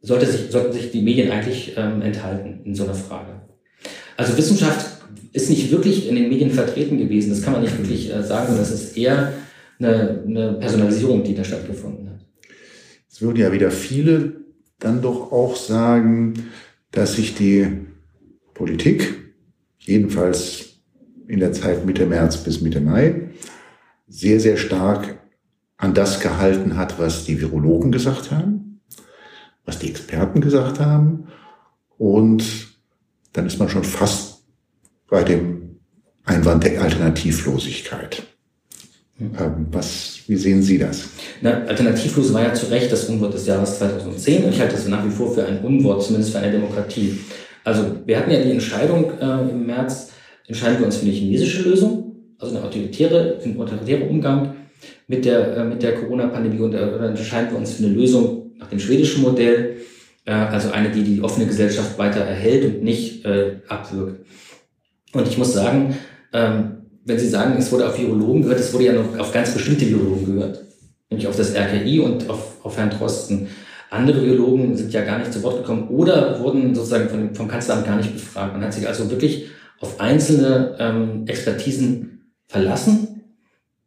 sollte 0.00 0.26
sich, 0.26 0.50
sollten 0.50 0.72
sich 0.72 0.90
die 0.90 1.02
Medien 1.02 1.30
eigentlich 1.30 1.74
ähm, 1.76 2.02
enthalten 2.02 2.60
in 2.64 2.74
so 2.74 2.84
einer 2.84 2.94
Frage. 2.94 3.40
Also 4.16 4.36
Wissenschaft 4.36 5.02
ist 5.32 5.50
nicht 5.50 5.70
wirklich 5.70 6.08
in 6.08 6.14
den 6.14 6.28
Medien 6.28 6.50
vertreten 6.50 6.98
gewesen, 6.98 7.30
das 7.30 7.42
kann 7.42 7.52
man 7.52 7.62
nicht 7.62 7.76
wirklich 7.78 8.12
äh, 8.12 8.22
sagen, 8.22 8.48
sondern 8.48 8.64
es 8.64 8.72
ist 8.72 8.96
eher 8.96 9.32
eine, 9.78 10.22
eine 10.26 10.52
Personalisierung, 10.54 11.22
die 11.22 11.34
da 11.34 11.44
stattgefunden 11.44 12.10
hat. 12.10 12.20
Es 13.10 13.20
würden 13.20 13.38
ja 13.38 13.52
wieder 13.52 13.70
viele 13.70 14.36
dann 14.78 15.02
doch 15.02 15.32
auch 15.32 15.56
sagen, 15.56 16.34
dass 16.90 17.14
sich 17.14 17.34
die 17.34 17.86
Politik, 18.54 19.34
jedenfalls 19.78 20.80
in 21.26 21.40
der 21.40 21.52
Zeit 21.52 21.84
Mitte 21.84 22.06
März 22.06 22.38
bis 22.38 22.60
Mitte 22.60 22.80
Mai, 22.80 23.30
sehr, 24.06 24.40
sehr 24.40 24.56
stark 24.56 25.18
an 25.76 25.94
das 25.94 26.20
gehalten 26.20 26.76
hat, 26.76 26.98
was 26.98 27.24
die 27.24 27.40
Virologen 27.40 27.92
gesagt 27.92 28.30
haben, 28.30 28.80
was 29.64 29.78
die 29.78 29.90
Experten 29.90 30.40
gesagt 30.40 30.80
haben. 30.80 31.28
Und 31.98 32.68
dann 33.32 33.46
ist 33.46 33.58
man 33.58 33.68
schon 33.68 33.84
fast 33.84 34.44
bei 35.08 35.22
dem 35.22 35.80
Einwand 36.24 36.64
der 36.64 36.82
Alternativlosigkeit. 36.82 38.26
Ähm, 39.20 39.66
was, 39.72 40.20
wie 40.26 40.36
sehen 40.36 40.62
Sie 40.62 40.78
das? 40.78 41.08
Na, 41.42 41.64
alternativlos 41.64 42.32
war 42.32 42.42
ja 42.42 42.54
zu 42.54 42.66
Recht 42.66 42.92
das 42.92 43.04
Unwort 43.06 43.34
des 43.34 43.46
Jahres 43.46 43.78
2010 43.78 44.44
und 44.44 44.54
ich 44.54 44.60
halte 44.60 44.74
das 44.74 44.86
nach 44.86 45.04
wie 45.04 45.10
vor 45.10 45.34
für 45.34 45.44
ein 45.44 45.60
Unwort, 45.60 46.02
zumindest 46.04 46.32
für 46.32 46.38
eine 46.38 46.52
Demokratie. 46.52 47.18
Also 47.64 47.84
wir 48.06 48.16
hatten 48.18 48.30
ja 48.30 48.40
die 48.40 48.52
Entscheidung 48.52 49.12
äh, 49.20 49.50
im 49.50 49.66
März, 49.66 50.10
entscheiden 50.46 50.78
wir 50.78 50.86
uns 50.86 50.96
für 50.96 51.06
eine 51.06 51.14
chinesische 51.14 51.62
Lösung 51.62 52.08
also 52.38 52.56
eine 52.56 52.64
autoritäre, 52.64 53.38
ein 53.44 53.60
autoritärer 53.60 54.08
Umgang 54.08 54.54
mit 55.06 55.24
der, 55.24 55.56
äh, 55.56 55.64
mit 55.64 55.82
der 55.82 55.94
Corona-Pandemie 55.94 56.60
und 56.60 56.74
äh, 56.74 56.78
oder 56.78 57.08
entscheiden 57.08 57.50
wir 57.50 57.58
uns 57.58 57.74
für 57.74 57.84
eine 57.84 57.94
Lösung 57.94 58.52
nach 58.58 58.68
dem 58.68 58.78
schwedischen 58.78 59.22
Modell, 59.22 59.78
äh, 60.24 60.32
also 60.32 60.70
eine, 60.70 60.90
die 60.90 61.02
die 61.02 61.22
offene 61.22 61.46
Gesellschaft 61.46 61.98
weiter 61.98 62.20
erhält 62.20 62.64
und 62.64 62.82
nicht 62.82 63.24
äh, 63.24 63.56
abwirkt. 63.68 64.24
Und 65.12 65.26
ich 65.26 65.38
muss 65.38 65.52
sagen, 65.52 65.96
ähm, 66.32 66.77
wenn 67.08 67.18
Sie 67.18 67.28
sagen, 67.28 67.56
es 67.58 67.72
wurde 67.72 67.88
auf 67.88 67.98
Virologen 67.98 68.42
gehört, 68.42 68.60
es 68.60 68.72
wurde 68.72 68.84
ja 68.84 68.92
noch 68.92 69.18
auf 69.18 69.32
ganz 69.32 69.52
bestimmte 69.52 69.88
Virologen 69.88 70.26
gehört, 70.26 70.62
nämlich 71.08 71.26
auf 71.26 71.36
das 71.36 71.54
RKI 71.54 72.00
und 72.00 72.28
auf, 72.28 72.56
auf 72.62 72.76
Herrn 72.76 72.90
Drosten. 72.90 73.48
Andere 73.90 74.20
Biologen 74.20 74.76
sind 74.76 74.92
ja 74.92 75.02
gar 75.02 75.18
nicht 75.18 75.32
zu 75.32 75.42
Wort 75.42 75.56
gekommen 75.56 75.88
oder 75.88 76.38
wurden 76.40 76.74
sozusagen 76.74 77.08
von, 77.08 77.34
vom 77.34 77.48
Kanzleramt 77.48 77.86
gar 77.86 77.96
nicht 77.96 78.12
befragt. 78.12 78.52
Man 78.52 78.62
hat 78.62 78.74
sich 78.74 78.86
also 78.86 79.10
wirklich 79.10 79.46
auf 79.80 79.98
einzelne 79.98 80.76
ähm, 80.78 81.24
Expertisen 81.26 82.34
verlassen. 82.46 83.22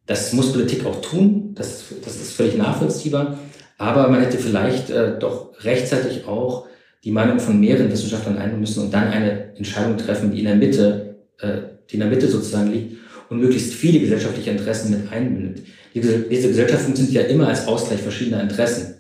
Das 0.08 0.34
muss 0.34 0.52
Politik 0.52 0.84
auch 0.88 1.00
tun, 1.02 1.54
das, 1.54 1.94
das 2.04 2.16
ist 2.16 2.34
völlig 2.34 2.58
nachvollziehbar. 2.58 3.38
Aber 3.78 4.10
man 4.10 4.22
hätte 4.22 4.40
vielleicht 4.40 4.90
äh, 4.90 5.20
doch 5.20 5.64
rechtzeitig 5.64 6.26
auch 6.26 6.66
die 7.04 7.12
Meinung 7.12 7.40
von 7.40 7.60
mehreren 7.60 7.92
Wissenschaftlern 7.92 8.38
einnehmen 8.38 8.62
müssen 8.62 8.84
und 8.84 8.92
dann 8.92 9.10
eine 9.10 9.56
Entscheidung 9.56 9.98
treffen, 9.98 10.32
die 10.32 10.40
in 10.40 10.46
der 10.46 10.56
Mitte, 10.56 11.18
äh, 11.40 11.58
die 11.88 11.96
in 11.96 12.00
der 12.00 12.10
Mitte 12.10 12.28
sozusagen 12.28 12.72
liegt 12.72 13.01
und 13.32 13.40
möglichst 13.40 13.74
viele 13.74 14.02
gesellschaftliche 14.02 14.52
Interessen 14.52 14.92
mit 14.92 15.12
einbindet. 15.12 15.64
Diese, 15.96 16.20
Gesellschaften 16.20 16.94
sind 16.94 17.12
ja 17.14 17.22
immer 17.22 17.48
als 17.48 17.66
Ausgleich 17.66 18.02
verschiedener 18.02 18.42
Interessen. 18.42 18.96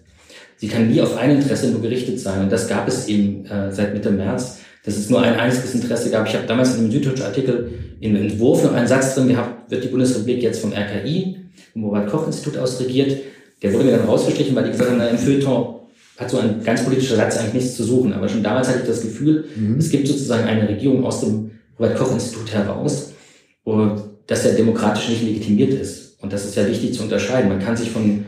Sie 0.55 0.69
kann 0.69 0.89
nie 0.89 1.01
auf 1.01 1.17
ein 1.17 1.31
Interesse 1.31 1.69
nur 1.69 1.81
gerichtet 1.81 2.17
sein. 2.17 2.43
Und 2.43 2.51
das 2.51 2.67
gab 2.69 2.87
es 2.87 3.09
eben 3.09 3.45
äh, 3.45 3.71
seit 3.73 3.93
Mitte 3.93 4.09
März, 4.09 4.59
dass 4.85 4.95
es 4.95 5.09
nur 5.09 5.21
ein 5.21 5.35
einziges 5.35 5.75
Interesse 5.75 6.09
gab. 6.11 6.27
Ich 6.27 6.33
habe 6.33 6.47
damals 6.47 6.75
in 6.75 6.83
dem 6.83 6.91
Süddeutschen 6.91 7.25
Artikel 7.25 7.71
im 7.99 8.15
Entwurf 8.15 8.63
noch 8.63 8.73
einen 8.73 8.87
Satz 8.87 9.15
drin 9.15 9.27
gehabt, 9.27 9.69
wird 9.69 9.83
die 9.83 9.89
Bundesrepublik 9.89 10.41
jetzt 10.41 10.61
vom 10.61 10.71
RKI, 10.71 11.35
vom 11.73 11.83
Robert-Koch-Institut 11.83 12.57
aus 12.57 12.79
regiert. 12.79 13.17
Der 13.61 13.73
wurde 13.73 13.83
mir 13.83 13.97
dann 13.97 14.05
rausgestrichen, 14.05 14.55
weil 14.55 14.63
die 14.63 14.71
gesagt 14.71 14.91
haben, 14.91 14.97
na, 14.97 15.07
im 15.07 15.17
Feuilleton 15.17 15.75
hat 16.17 16.29
so 16.29 16.37
ein 16.37 16.63
ganz 16.63 16.85
politischer 16.85 17.17
Satz 17.17 17.37
eigentlich 17.37 17.55
nichts 17.55 17.75
zu 17.75 17.83
suchen. 17.83 18.13
Aber 18.13 18.29
schon 18.29 18.43
damals 18.43 18.69
hatte 18.69 18.79
ich 18.79 18.87
das 18.87 19.01
Gefühl, 19.01 19.43
mhm. 19.57 19.77
es 19.77 19.89
gibt 19.89 20.07
sozusagen 20.07 20.45
eine 20.45 20.69
Regierung 20.69 21.03
aus 21.03 21.19
dem 21.19 21.51
Robert-Koch-Institut 21.77 22.53
heraus, 22.53 23.09
und 23.63 24.10
dass 24.27 24.43
der 24.43 24.53
demokratisch 24.53 25.09
nicht 25.09 25.23
legitimiert 25.23 25.73
ist. 25.73 26.21
Und 26.21 26.31
das 26.33 26.45
ist 26.45 26.55
ja 26.55 26.67
wichtig 26.67 26.93
zu 26.93 27.03
unterscheiden. 27.03 27.49
Man 27.49 27.59
kann 27.59 27.75
sich 27.75 27.89
von, 27.89 28.25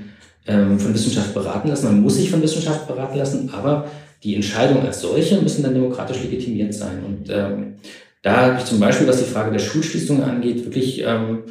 ähm, 0.47 0.79
von 0.79 0.93
Wissenschaft 0.93 1.34
beraten 1.34 1.69
lassen, 1.69 1.86
man 1.86 2.01
muss 2.01 2.15
sich 2.15 2.29
von 2.29 2.41
Wissenschaft 2.41 2.88
beraten 2.88 3.17
lassen, 3.17 3.49
aber 3.53 3.88
die 4.23 4.36
Entscheidungen 4.36 4.86
als 4.86 5.01
solche 5.01 5.39
müssen 5.41 5.63
dann 5.63 5.73
demokratisch 5.73 6.23
legitimiert 6.23 6.73
sein. 6.73 7.03
Und 7.06 7.29
ähm, 7.29 7.75
da 8.21 8.38
habe 8.38 8.58
ich 8.58 8.65
zum 8.65 8.79
Beispiel, 8.79 9.08
was 9.08 9.19
die 9.19 9.29
Frage 9.29 9.51
der 9.51 9.60
Schulschließungen 9.60 10.23
angeht, 10.23 10.63
wirklich 10.63 11.03
ähm, 11.03 11.43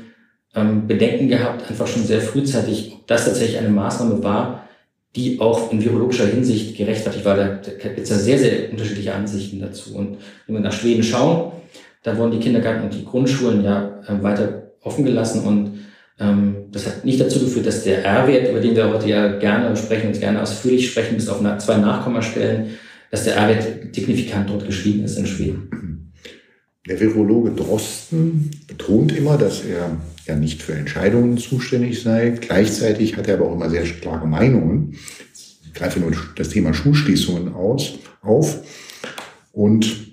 ähm, 0.54 0.86
Bedenken 0.86 1.28
gehabt, 1.28 1.68
einfach 1.68 1.86
schon 1.86 2.04
sehr 2.04 2.20
frühzeitig, 2.20 2.92
ob 2.94 3.06
das 3.06 3.26
tatsächlich 3.26 3.58
eine 3.58 3.68
Maßnahme 3.68 4.22
war, 4.22 4.68
die 5.14 5.38
auch 5.40 5.70
in 5.70 5.84
virologischer 5.84 6.26
Hinsicht 6.26 6.76
gerechtfertigt 6.76 7.24
war. 7.26 7.36
Da 7.36 7.48
gibt 7.56 7.98
es 7.98 8.08
ja 8.08 8.16
sehr, 8.16 8.38
sehr 8.38 8.70
unterschiedliche 8.70 9.14
Ansichten 9.14 9.60
dazu. 9.60 9.94
Und 9.94 10.16
wenn 10.46 10.54
wir 10.54 10.60
nach 10.60 10.72
Schweden 10.72 11.02
schauen, 11.02 11.52
da 12.02 12.16
wurden 12.16 12.32
die 12.32 12.40
Kindergärten 12.40 12.84
und 12.84 12.94
die 12.94 13.04
Grundschulen 13.04 13.64
ja 13.64 14.00
äh, 14.06 14.22
weiter 14.22 14.72
offen 14.82 15.04
gelassen 15.04 15.44
und 15.44 15.82
ähm, 16.18 16.66
das 16.70 16.86
hat 16.86 17.04
nicht 17.04 17.20
dazu 17.20 17.40
geführt, 17.40 17.66
dass 17.66 17.84
der 17.84 18.04
R-Wert, 18.04 18.50
über 18.50 18.60
den 18.60 18.76
wir 18.76 18.90
heute 18.90 19.08
ja 19.08 19.38
gerne 19.38 19.74
sprechen 19.76 20.08
und 20.08 20.20
gerne 20.20 20.42
ausführlich 20.42 20.90
sprechen, 20.90 21.16
bis 21.16 21.28
auf 21.28 21.40
zwei 21.58 21.76
Nachkommastellen, 21.78 22.70
dass 23.10 23.24
der 23.24 23.36
R-Wert 23.36 23.94
signifikant 23.94 24.50
dort 24.50 24.66
gestiegen 24.66 25.04
ist 25.04 25.18
in 25.18 25.26
Schweden. 25.26 26.12
Der 26.88 26.98
Virologe 26.98 27.50
Drosten 27.50 28.50
betont 28.66 29.16
immer, 29.16 29.38
dass 29.38 29.64
er 29.64 29.96
ja 30.26 30.34
nicht 30.34 30.62
für 30.62 30.74
Entscheidungen 30.74 31.38
zuständig 31.38 32.02
sei. 32.02 32.30
Gleichzeitig 32.30 33.16
hat 33.16 33.28
er 33.28 33.34
aber 33.34 33.46
auch 33.46 33.54
immer 33.54 33.70
sehr 33.70 33.84
klare 33.84 34.26
Meinungen. 34.26 34.96
Ich 35.32 35.72
greife 35.74 36.00
nur 36.00 36.12
das 36.36 36.48
Thema 36.48 36.74
Schulschließungen 36.74 37.54
aus, 37.54 37.98
auf 38.20 38.62
und 39.52 40.12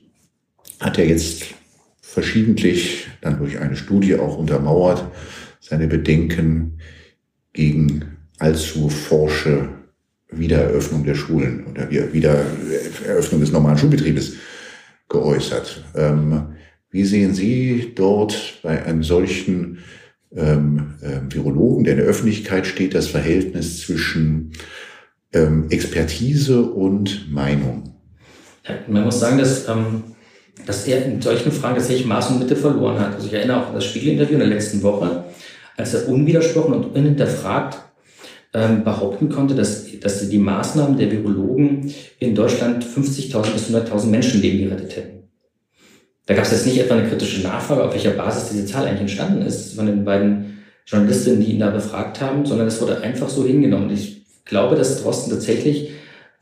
hat 0.79 0.99
er 0.99 1.07
jetzt 1.07 1.45
verschiedentlich 2.11 3.07
dann 3.21 3.37
durch 3.37 3.59
eine 3.59 3.75
Studie 3.75 4.15
auch 4.15 4.37
untermauert, 4.37 5.05
seine 5.59 5.87
Bedenken 5.87 6.79
gegen 7.53 8.17
allzu 8.39 8.89
forsche 8.89 9.69
Wiedereröffnung 10.31 11.03
der 11.03 11.15
Schulen 11.15 11.65
oder 11.67 11.89
Wiedereröffnung 11.91 13.41
des 13.41 13.51
normalen 13.51 13.77
Schulbetriebes 13.77 14.33
geäußert. 15.07 15.83
Ähm, 15.95 16.55
wie 16.91 17.05
sehen 17.05 17.33
Sie 17.33 17.93
dort 17.95 18.59
bei 18.63 18.83
einem 18.83 19.03
solchen 19.03 19.79
ähm, 20.35 20.95
äh, 21.01 21.33
Virologen, 21.33 21.83
der 21.83 21.93
in 21.93 21.99
der 21.99 22.07
Öffentlichkeit 22.07 22.65
steht, 22.65 22.93
das 22.93 23.07
Verhältnis 23.07 23.81
zwischen 23.81 24.51
ähm, 25.33 25.67
Expertise 25.69 26.61
und 26.61 27.31
Meinung? 27.31 27.95
Man 28.87 29.03
muss 29.03 29.19
sagen, 29.19 29.39
dass 29.39 29.67
ähm, 29.67 30.03
dass 30.65 30.87
er 30.87 31.05
in 31.05 31.21
solchen 31.21 31.51
Fragen 31.51 31.75
tatsächlich 31.75 32.05
Maß 32.05 32.31
und 32.31 32.39
Mitte 32.39 32.55
verloren 32.55 32.99
hat. 32.99 33.15
Also 33.15 33.27
ich 33.27 33.33
erinnere 33.33 33.63
auch 33.63 33.67
an 33.69 33.75
das 33.75 33.85
Spiegelinterview 33.85 34.33
in 34.33 34.39
der 34.39 34.49
letzten 34.49 34.81
Woche, 34.83 35.25
als 35.77 35.93
er 35.93 36.07
unwidersprochen 36.07 36.73
und 36.73 36.95
unhinterfragt 36.95 37.79
ähm, 38.53 38.83
behaupten 38.83 39.29
konnte, 39.29 39.55
dass, 39.55 39.85
dass 39.99 40.27
die 40.27 40.37
Maßnahmen 40.37 40.97
der 40.97 41.11
Virologen 41.11 41.93
in 42.19 42.35
Deutschland 42.35 42.83
50.000 42.83 43.51
bis 43.51 43.69
100.000 43.69 44.07
Menschenleben 44.07 44.69
gerettet 44.69 44.95
hätten. 44.95 45.19
Da 46.25 46.35
gab 46.35 46.45
es 46.45 46.51
jetzt 46.51 46.67
nicht 46.67 46.79
etwa 46.79 46.95
eine 46.95 47.07
kritische 47.07 47.41
Nachfrage, 47.41 47.83
auf 47.83 47.93
welcher 47.93 48.11
Basis 48.11 48.49
diese 48.49 48.65
Zahl 48.65 48.85
eigentlich 48.85 49.01
entstanden 49.01 49.41
ist 49.41 49.75
von 49.75 49.85
den 49.87 50.05
beiden 50.05 50.59
Journalistinnen, 50.85 51.39
die 51.39 51.53
ihn 51.53 51.59
da 51.59 51.69
befragt 51.69 52.21
haben, 52.21 52.45
sondern 52.45 52.67
es 52.67 52.81
wurde 52.81 53.01
einfach 53.01 53.29
so 53.29 53.45
hingenommen. 53.45 53.89
Ich 53.91 54.25
glaube, 54.45 54.75
dass 54.75 55.01
Drosten 55.01 55.31
tatsächlich, 55.31 55.91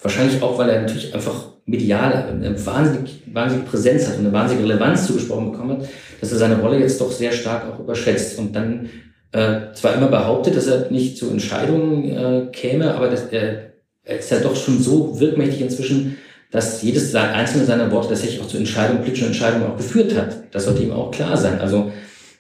wahrscheinlich 0.02 0.42
auch, 0.42 0.58
weil 0.58 0.70
er 0.70 0.82
natürlich 0.82 1.14
einfach 1.14 1.47
medial 1.68 2.14
eine 2.30 2.66
wahnsinnig, 2.66 3.22
wahnsinnige 3.32 3.70
Präsenz 3.70 4.08
hat 4.08 4.16
und 4.16 4.22
eine 4.22 4.34
wahnsinnige 4.34 4.68
Relevanz 4.68 5.06
zugesprochen 5.06 5.52
bekommen 5.52 5.82
hat, 5.82 5.90
dass 6.22 6.32
er 6.32 6.38
seine 6.38 6.60
Rolle 6.60 6.80
jetzt 6.80 7.00
doch 7.00 7.12
sehr 7.12 7.34
stark 7.34 7.66
auch 7.72 7.80
überschätzt 7.80 8.40
und 8.40 8.56
dann 8.56 8.90
äh, 9.34 9.74
zwar 9.74 9.94
immer 9.96 10.08
behauptet, 10.08 10.56
dass 10.56 10.68
er 10.68 10.90
nicht 10.90 11.18
zu 11.18 11.30
Entscheidungen 11.30 12.10
äh, 12.10 12.48
käme, 12.54 12.96
aber 12.96 13.10
dass 13.10 13.26
er, 13.26 13.74
er 14.06 14.20
ist 14.20 14.32
ja 14.32 14.40
doch 14.40 14.56
schon 14.56 14.82
so 14.82 15.20
wirkmächtig 15.20 15.62
inzwischen, 15.62 16.18
dass 16.52 16.82
jedes 16.82 17.14
einzelne 17.14 17.66
seiner 17.66 17.92
Worte 17.92 18.10
tatsächlich 18.10 18.40
auch 18.40 18.48
zu 18.48 18.56
Entscheidungen, 18.56 19.02
politischen 19.02 19.28
Entscheidungen 19.28 19.68
auch 19.68 19.76
geführt 19.76 20.16
hat. 20.16 20.44
Das 20.52 20.64
sollte 20.64 20.84
ihm 20.84 20.94
auch 20.94 21.12
klar 21.12 21.36
sein. 21.36 21.60
Also 21.60 21.92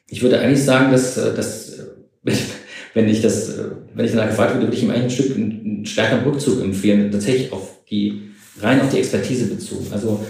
ich 0.08 0.22
würde 0.22 0.40
eigentlich 0.40 0.64
sagen, 0.64 0.94
dass, 0.94 1.18
äh, 1.18 1.36
dass 1.36 1.80
wenn 2.94 3.10
ich 3.10 3.22
das, 3.22 3.50
äh, 3.50 3.64
wenn 3.94 4.06
ich 4.06 4.12
danach 4.12 4.30
gefragt 4.30 4.54
würde, 4.54 4.68
würde 4.68 4.78
ich 4.78 4.84
ihm 4.84 4.92
eigentlich 4.92 5.04
ein 5.04 5.10
Stück 5.10 5.36
einen 5.36 5.86
stärkeren 5.86 6.24
Rückzug 6.24 6.64
empfehlen, 6.64 7.12
tatsächlich 7.12 7.52
auf 7.52 7.84
die 7.90 8.27
rein 8.62 8.82
auf 8.82 8.90
die 8.90 9.00
Expertise 9.00 9.48
bezogen. 9.48 9.88
Also 9.92 10.26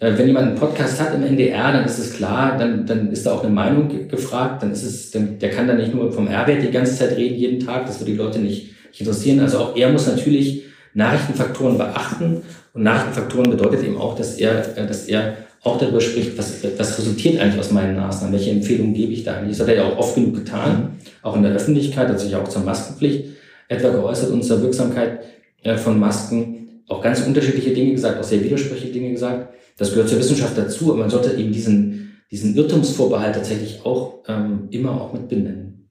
äh, 0.00 0.16
wenn 0.16 0.26
jemand 0.26 0.48
einen 0.48 0.56
Podcast 0.56 1.00
hat 1.00 1.14
im 1.14 1.22
NDR, 1.22 1.72
dann 1.72 1.84
ist 1.84 1.98
es 1.98 2.14
klar, 2.14 2.56
dann, 2.58 2.86
dann 2.86 3.10
ist 3.12 3.24
da 3.24 3.32
auch 3.32 3.44
eine 3.44 3.52
Meinung 3.52 4.08
gefragt, 4.08 4.62
dann 4.62 4.72
ist 4.72 4.82
es, 4.82 5.10
dann, 5.10 5.38
der 5.38 5.50
kann 5.50 5.68
da 5.68 5.74
nicht 5.74 5.94
nur 5.94 6.12
vom 6.12 6.26
R-Wert 6.26 6.62
die 6.62 6.70
ganze 6.70 6.96
Zeit 6.96 7.16
reden, 7.16 7.36
jeden 7.36 7.64
Tag, 7.64 7.86
das 7.86 8.00
würde 8.00 8.12
die 8.12 8.18
Leute 8.18 8.38
nicht, 8.40 8.72
nicht 8.90 9.00
interessieren. 9.00 9.40
Also 9.40 9.58
auch 9.58 9.76
er 9.76 9.90
muss 9.90 10.06
natürlich 10.06 10.64
Nachrichtenfaktoren 10.94 11.78
beachten 11.78 12.42
und 12.74 12.82
Nachrichtenfaktoren 12.82 13.50
bedeutet 13.50 13.84
eben 13.84 13.96
auch, 13.96 14.16
dass 14.16 14.36
er, 14.38 14.76
äh, 14.76 14.86
dass 14.86 15.06
er 15.06 15.36
auch 15.64 15.78
darüber 15.78 16.00
spricht, 16.00 16.36
was, 16.36 16.64
was 16.76 16.98
resultiert 16.98 17.40
eigentlich 17.40 17.60
aus 17.60 17.70
meinen 17.70 17.96
Maßnahmen, 17.96 18.34
welche 18.34 18.50
Empfehlungen 18.50 18.94
gebe 18.94 19.12
ich 19.12 19.22
da 19.22 19.36
eigentlich. 19.36 19.56
Das 19.56 19.60
hat 19.60 19.74
er 19.74 19.82
ja 19.82 19.88
auch 19.88 19.98
oft 19.98 20.16
genug 20.16 20.34
getan, 20.34 20.96
auch 21.22 21.36
in 21.36 21.44
der 21.44 21.52
Öffentlichkeit, 21.52 22.08
hat 22.08 22.18
sich 22.18 22.34
auch 22.34 22.48
zur 22.48 22.62
Maskenpflicht 22.62 23.26
etwa 23.68 23.90
geäußert 23.90 24.30
und 24.30 24.42
zur 24.42 24.60
Wirksamkeit 24.60 25.20
äh, 25.62 25.76
von 25.76 26.00
Masken 26.00 26.61
auch 26.88 27.02
ganz 27.02 27.20
unterschiedliche 27.26 27.72
Dinge 27.72 27.92
gesagt, 27.92 28.18
auch 28.18 28.24
sehr 28.24 28.42
widersprüchliche 28.42 28.92
Dinge 28.92 29.12
gesagt. 29.12 29.54
Das 29.76 29.90
gehört 29.90 30.08
zur 30.08 30.18
Wissenschaft 30.18 30.56
dazu, 30.56 30.92
aber 30.92 31.00
man 31.00 31.10
sollte 31.10 31.32
eben 31.34 31.52
diesen, 31.52 32.18
diesen 32.30 32.54
Irrtumsvorbehalt 32.56 33.34
tatsächlich 33.34 33.84
auch 33.84 34.22
ähm, 34.28 34.68
immer 34.70 35.00
auch 35.00 35.12
mit 35.12 35.28
benennen. 35.28 35.88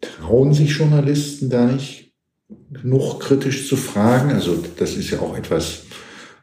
Trauen 0.00 0.52
sich 0.52 0.76
Journalisten 0.76 1.50
da 1.50 1.66
nicht 1.66 2.12
noch 2.82 3.18
kritisch 3.18 3.68
zu 3.68 3.76
fragen? 3.76 4.32
Also 4.32 4.62
das 4.78 4.94
ist 4.96 5.10
ja 5.10 5.20
auch 5.20 5.36
etwas, 5.36 5.82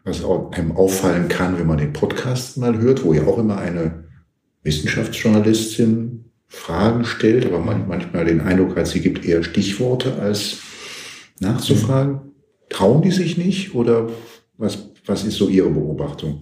was 0.03 0.23
einem 0.51 0.71
auffallen 0.73 1.27
kann, 1.27 1.57
wenn 1.59 1.67
man 1.67 1.77
den 1.77 1.93
Podcast 1.93 2.57
mal 2.57 2.77
hört, 2.79 3.03
wo 3.03 3.13
ja 3.13 3.25
auch 3.25 3.37
immer 3.37 3.57
eine 3.57 4.05
Wissenschaftsjournalistin 4.63 6.25
Fragen 6.47 7.05
stellt, 7.05 7.45
aber 7.45 7.59
man 7.59 7.87
manchmal 7.87 8.25
den 8.25 8.41
Eindruck 8.41 8.75
hat, 8.75 8.87
sie 8.87 9.01
gibt 9.01 9.23
eher 9.23 9.43
Stichworte 9.43 10.15
als 10.15 10.57
nachzufragen. 11.39 12.28
Trauen 12.69 13.01
die 13.01 13.11
sich 13.11 13.37
nicht 13.37 13.75
oder 13.75 14.07
was, 14.57 14.77
was 15.05 15.23
ist 15.23 15.37
so 15.37 15.49
Ihre 15.49 15.69
Beobachtung? 15.69 16.41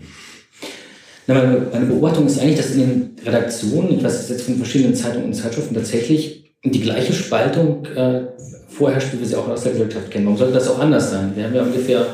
Na, 1.28 1.34
meine, 1.74 1.86
Beobachtung 1.86 2.26
ist 2.26 2.40
eigentlich, 2.40 2.58
dass 2.58 2.72
in 2.72 2.80
den 2.80 3.16
Redaktionen, 3.26 3.98
ich 3.98 4.04
weiß 4.04 4.30
jetzt 4.30 4.44
von 4.44 4.56
verschiedenen 4.56 4.96
Zeitungen 4.96 5.28
und 5.28 5.34
Zeitschriften 5.34 5.76
tatsächlich 5.76 6.54
die 6.63 6.80
gleiche 6.80 7.13
Spaltung 7.13 7.86
äh, 7.86 8.22
vorherrscht, 8.70 9.13
wie 9.13 9.20
wir 9.20 9.28
sie 9.28 9.36
auch 9.36 9.48
aus 9.48 9.63
der 9.63 9.74
Gesellschaft 9.74 10.10
kennen. 10.10 10.26
Warum 10.26 10.38
sollte 10.38 10.54
das 10.54 10.70
auch 10.70 10.80
anders 10.80 11.12
sein? 11.12 11.34
Wir 11.36 11.46
haben 11.46 11.56
ja 11.56 11.63
ungefähr 11.63 12.06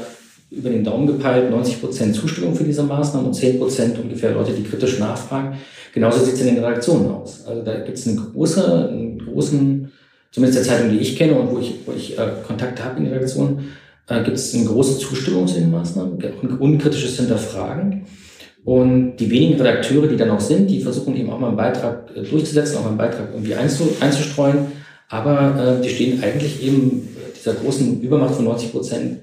über 0.50 0.70
den 0.70 0.84
Daumen 0.84 1.08
gepeilt 1.08 1.50
90 1.50 1.82
Prozent 1.82 2.16
Zustimmung 2.16 2.56
für 2.56 2.64
diese 2.64 2.84
Maßnahmen 2.84 3.28
und 3.28 3.34
10 3.34 3.60
Prozent 3.60 4.00
ungefähr 4.00 4.32
Leute, 4.32 4.52
die 4.54 4.64
kritisch 4.64 5.00
nachfragen. 5.00 5.58
Genauso 5.94 6.24
sieht 6.24 6.36
es 6.36 6.42
in 6.42 6.56
den 6.56 6.64
Redaktionen 6.64 7.10
aus. 7.12 7.46
Also 7.46 7.62
da 7.64 7.80
gibt 7.80 7.98
es 7.98 8.08
eine 8.08 8.18
große, 8.18 8.90
einen 8.90 9.20
großen, 9.20 9.92
zumindest 10.32 10.60
der 10.60 10.76
Zeitung, 10.76 10.92
die 10.92 11.00
ich 11.00 11.16
kenne 11.16 11.36
und 11.36 11.52
wo 11.52 11.60
ich, 11.60 11.76
wo 11.86 11.92
ich 11.92 12.18
äh, 12.18 12.28
Kontakte 12.46 12.84
habe 12.84 12.98
in 12.98 13.06
den 13.06 13.14
Redaktionen, 13.14 13.74
äh, 14.08 14.24
gibt 14.24 14.38
es 14.38 14.54
eine 14.54 14.66
große 14.66 15.00
Zustimmung 15.00 15.48
zu 15.48 15.56
den 15.56 15.72
Maßnahmen, 15.72 16.22
ein 16.22 16.58
unkritisches 16.58 17.18
Hinterfragen. 17.18 18.06
Und 18.66 19.18
die 19.18 19.30
wenigen 19.30 19.60
Redakteure, 19.60 20.08
die 20.08 20.16
dann 20.16 20.30
noch 20.30 20.40
sind, 20.40 20.70
die 20.70 20.80
versuchen 20.80 21.16
eben 21.18 21.30
auch 21.30 21.40
mal 21.40 21.50
einen 21.50 21.58
Beitrag 21.58 22.10
äh, 22.16 22.24
durchzusetzen, 22.24 22.78
auch 22.78 22.84
mal 22.84 22.90
einen 22.90 22.98
Beitrag 22.98 23.30
irgendwie 23.34 23.56
einzustreuen. 23.56 24.68
Aber 25.10 25.80
äh, 25.80 25.84
die 25.84 25.90
stehen 25.90 26.24
eigentlich 26.24 26.64
eben 26.64 27.10
dieser 27.36 27.54
großen 27.54 28.02
Übermacht 28.02 28.36
von 28.36 28.46
90 28.46 28.72
Prozent 28.72 29.20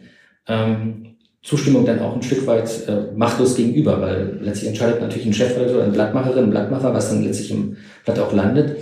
ähm, 0.46 1.16
Zustimmung 1.42 1.86
dann 1.86 2.00
auch 2.00 2.14
ein 2.14 2.22
Stück 2.22 2.46
weit 2.46 2.68
äh, 2.86 3.16
machtlos 3.16 3.56
gegenüber, 3.56 4.00
weil 4.00 4.38
letztlich 4.42 4.68
entscheidet 4.68 5.00
natürlich 5.00 5.26
ein 5.26 5.32
Chefredakteur, 5.32 5.82
eine 5.82 5.92
Blattmacherin, 5.92 6.44
ein 6.44 6.50
Blattmacher, 6.50 6.92
was 6.92 7.08
dann 7.08 7.24
letztlich 7.24 7.50
im 7.50 7.76
Blatt 8.04 8.18
auch 8.18 8.34
landet. 8.34 8.76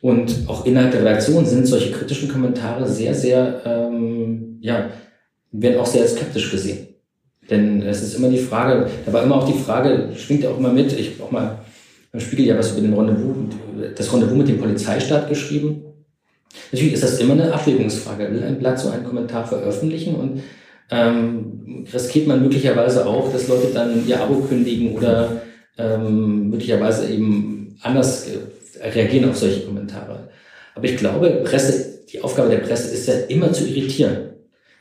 Und 0.00 0.44
auch 0.46 0.64
innerhalb 0.64 0.92
der 0.92 1.02
Redaktion 1.02 1.44
sind 1.44 1.66
solche 1.66 1.90
kritischen 1.92 2.30
Kommentare 2.30 2.88
sehr, 2.88 3.14
sehr, 3.14 3.60
ähm, 3.66 4.56
ja, 4.62 4.88
werden 5.52 5.80
auch 5.80 5.86
sehr 5.86 6.06
skeptisch 6.06 6.50
gesehen. 6.50 6.88
Denn 7.48 7.82
es 7.82 8.02
ist 8.02 8.14
immer 8.14 8.28
die 8.28 8.38
Frage, 8.38 8.88
da 9.04 9.12
war 9.12 9.24
immer 9.24 9.36
auch 9.36 9.50
die 9.50 9.58
Frage, 9.58 10.10
schwingt 10.16 10.46
auch 10.46 10.58
immer 10.58 10.72
mit, 10.72 10.92
ich 10.92 11.12
habe 11.14 11.24
auch 11.24 11.30
mal 11.32 11.58
beim 12.12 12.20
Spiegel 12.20 12.46
ja 12.46 12.58
was 12.58 12.72
über 12.72 12.80
den 12.80 12.94
Rendezvous, 12.94 13.36
das 13.96 14.12
Rendezvous 14.12 14.38
mit 14.38 14.48
dem 14.48 14.58
Polizeistaat 14.58 15.28
geschrieben. 15.28 15.82
Natürlich 16.72 16.94
ist 16.94 17.02
das 17.02 17.18
immer 17.18 17.34
eine 17.34 17.52
Abwägungsfrage. 17.52 18.32
Will 18.32 18.42
ein 18.42 18.58
Blatt 18.58 18.78
so 18.78 18.90
einen 18.90 19.04
Kommentar 19.04 19.46
veröffentlichen 19.46 20.16
und 20.16 20.42
ähm, 20.90 21.86
riskiert 21.92 22.26
man 22.26 22.42
möglicherweise 22.42 23.06
auch, 23.06 23.32
dass 23.32 23.46
Leute 23.46 23.68
dann 23.72 24.06
ihr 24.06 24.20
Abo 24.20 24.40
kündigen 24.40 24.96
oder 24.96 25.42
ähm, 25.78 26.50
möglicherweise 26.50 27.08
eben 27.08 27.76
anders 27.82 28.26
äh, 28.28 28.88
reagieren 28.88 29.30
auf 29.30 29.38
solche 29.38 29.60
Kommentare. 29.60 30.30
Aber 30.74 30.84
ich 30.84 30.96
glaube, 30.96 31.42
Presse, 31.44 32.00
die 32.12 32.20
Aufgabe 32.20 32.48
der 32.48 32.58
Presse 32.58 32.92
ist 32.92 33.06
ja 33.06 33.14
immer 33.28 33.52
zu 33.52 33.68
irritieren 33.68 34.29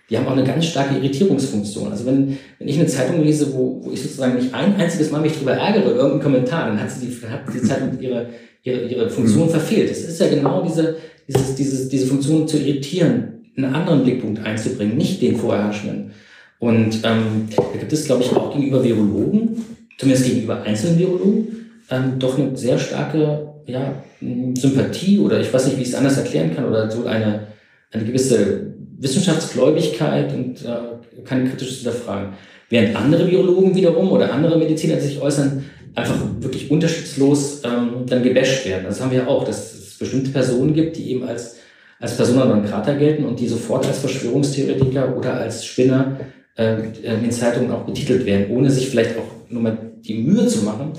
die 0.09 0.17
haben 0.17 0.27
auch 0.27 0.31
eine 0.31 0.43
ganz 0.43 0.65
starke 0.65 0.95
Irritierungsfunktion. 0.95 1.91
Also 1.91 2.05
wenn, 2.05 2.37
wenn 2.57 2.67
ich 2.67 2.79
eine 2.79 2.87
Zeitung 2.87 3.23
lese, 3.23 3.53
wo, 3.53 3.81
wo 3.83 3.91
ich 3.91 4.01
sozusagen 4.01 4.35
nicht 4.35 4.53
ein 4.53 4.75
einziges 4.75 5.11
Mal 5.11 5.21
mich 5.21 5.33
darüber 5.33 5.53
ärgere, 5.53 5.91
irgendein 5.91 6.21
Kommentar, 6.21 6.67
dann 6.67 6.81
hat, 6.81 6.89
sie 6.89 7.07
die, 7.07 7.27
hat 7.27 7.41
die 7.53 7.61
Zeitung 7.61 7.99
ihre, 7.99 8.29
ihre, 8.63 8.81
ihre 8.87 9.09
Funktion 9.09 9.45
mhm. 9.45 9.51
verfehlt. 9.51 9.91
Es 9.91 10.07
ist 10.07 10.19
ja 10.19 10.27
genau 10.27 10.63
diese, 10.63 10.95
dieses, 11.27 11.55
dieses, 11.55 11.89
diese 11.89 12.07
Funktion 12.07 12.47
zu 12.47 12.57
irritieren, 12.57 13.45
einen 13.55 13.75
anderen 13.75 14.03
Blickpunkt 14.03 14.43
einzubringen, 14.43 14.97
nicht 14.97 15.21
den 15.21 15.35
vorherrschenden. 15.35 16.11
Und 16.57 17.01
ähm, 17.03 17.47
da 17.55 17.79
gibt 17.79 17.93
es, 17.93 18.05
glaube 18.05 18.23
ich, 18.23 18.31
auch 18.35 18.53
gegenüber 18.53 18.83
Virologen, 18.83 19.63
zumindest 19.97 20.27
gegenüber 20.27 20.61
einzelnen 20.63 20.97
Virologen, 20.97 21.71
ähm, 21.91 22.13
doch 22.17 22.37
eine 22.37 22.57
sehr 22.57 22.79
starke 22.79 23.47
ja, 23.65 24.03
Sympathie 24.19 25.19
oder 25.19 25.39
ich 25.39 25.53
weiß 25.53 25.67
nicht, 25.67 25.77
wie 25.77 25.83
ich 25.83 25.89
es 25.89 25.95
anders 25.95 26.17
erklären 26.17 26.55
kann, 26.55 26.65
oder 26.65 26.89
so 26.89 27.05
eine, 27.05 27.47
eine 27.91 28.03
gewisse 28.03 28.68
Wissenschaftsgläubigkeit 28.99 30.33
und 30.33 30.63
äh, 30.65 31.23
keine 31.23 31.49
kritisches 31.49 31.77
Hinterfragen. 31.77 32.33
Während 32.69 32.95
andere 32.95 33.29
Virologen 33.29 33.75
wiederum 33.75 34.11
oder 34.11 34.31
andere 34.31 34.57
Mediziner 34.57 34.99
sich 34.99 35.19
äußern, 35.19 35.65
einfach 35.95 36.17
wirklich 36.39 36.69
unterschiedslos 36.69 37.61
ähm, 37.63 38.05
dann 38.05 38.23
gebasht 38.23 38.65
werden. 38.65 38.85
Das 38.85 39.01
haben 39.01 39.11
wir 39.11 39.27
auch, 39.27 39.43
dass 39.43 39.73
es 39.73 39.97
bestimmte 39.97 40.31
Personen 40.31 40.73
gibt, 40.73 40.97
die 40.97 41.11
eben 41.11 41.27
als, 41.27 41.57
als 41.99 42.15
Persona 42.15 42.45
non 42.45 42.63
grata 42.63 42.93
gelten 42.93 43.25
und 43.25 43.39
die 43.39 43.47
sofort 43.47 43.85
als 43.87 43.99
Verschwörungstheoretiker 43.99 45.17
oder 45.17 45.33
als 45.33 45.65
Spinner 45.65 46.19
äh, 46.55 46.75
in 47.03 47.31
Zeitungen 47.31 47.71
auch 47.71 47.85
betitelt 47.85 48.25
werden, 48.25 48.55
ohne 48.55 48.69
sich 48.69 48.89
vielleicht 48.89 49.17
auch 49.17 49.49
nur 49.49 49.61
mal 49.61 49.77
die 50.01 50.13
Mühe 50.13 50.45
zu 50.47 50.63
machen, 50.63 50.93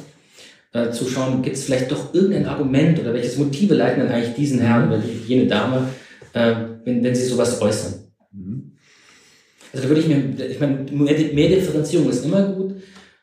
äh, 0.73 0.91
zu 0.91 1.07
schauen, 1.07 1.43
gibt 1.43 1.57
es 1.57 1.65
vielleicht 1.65 1.91
doch 1.91 2.13
irgendein 2.15 2.47
Argument 2.47 2.99
oder 3.01 3.15
welches 3.15 3.39
Motive 3.39 3.75
leiten 3.75 4.03
dann 4.03 4.13
eigentlich 4.13 4.35
diesen 4.35 4.61
Herrn 4.61 4.89
oder 4.89 5.01
jene 5.27 5.47
Dame 5.47 5.89
äh, 6.33 6.55
wenn, 6.85 7.03
wenn 7.03 7.15
sie 7.15 7.27
sowas 7.27 7.61
äußern. 7.61 7.95
Mhm. 8.33 8.73
Also 9.73 9.85
da 9.85 9.89
würde 9.89 10.01
ich 10.01 10.09
mir, 10.09 10.47
ich 10.47 10.61
meine, 10.61 10.87
mehr, 10.91 11.17
mehr 11.33 11.49
Differenzierung 11.49 12.11
ist 12.11 12.25
immer 12.25 12.43
gut, 12.43 12.77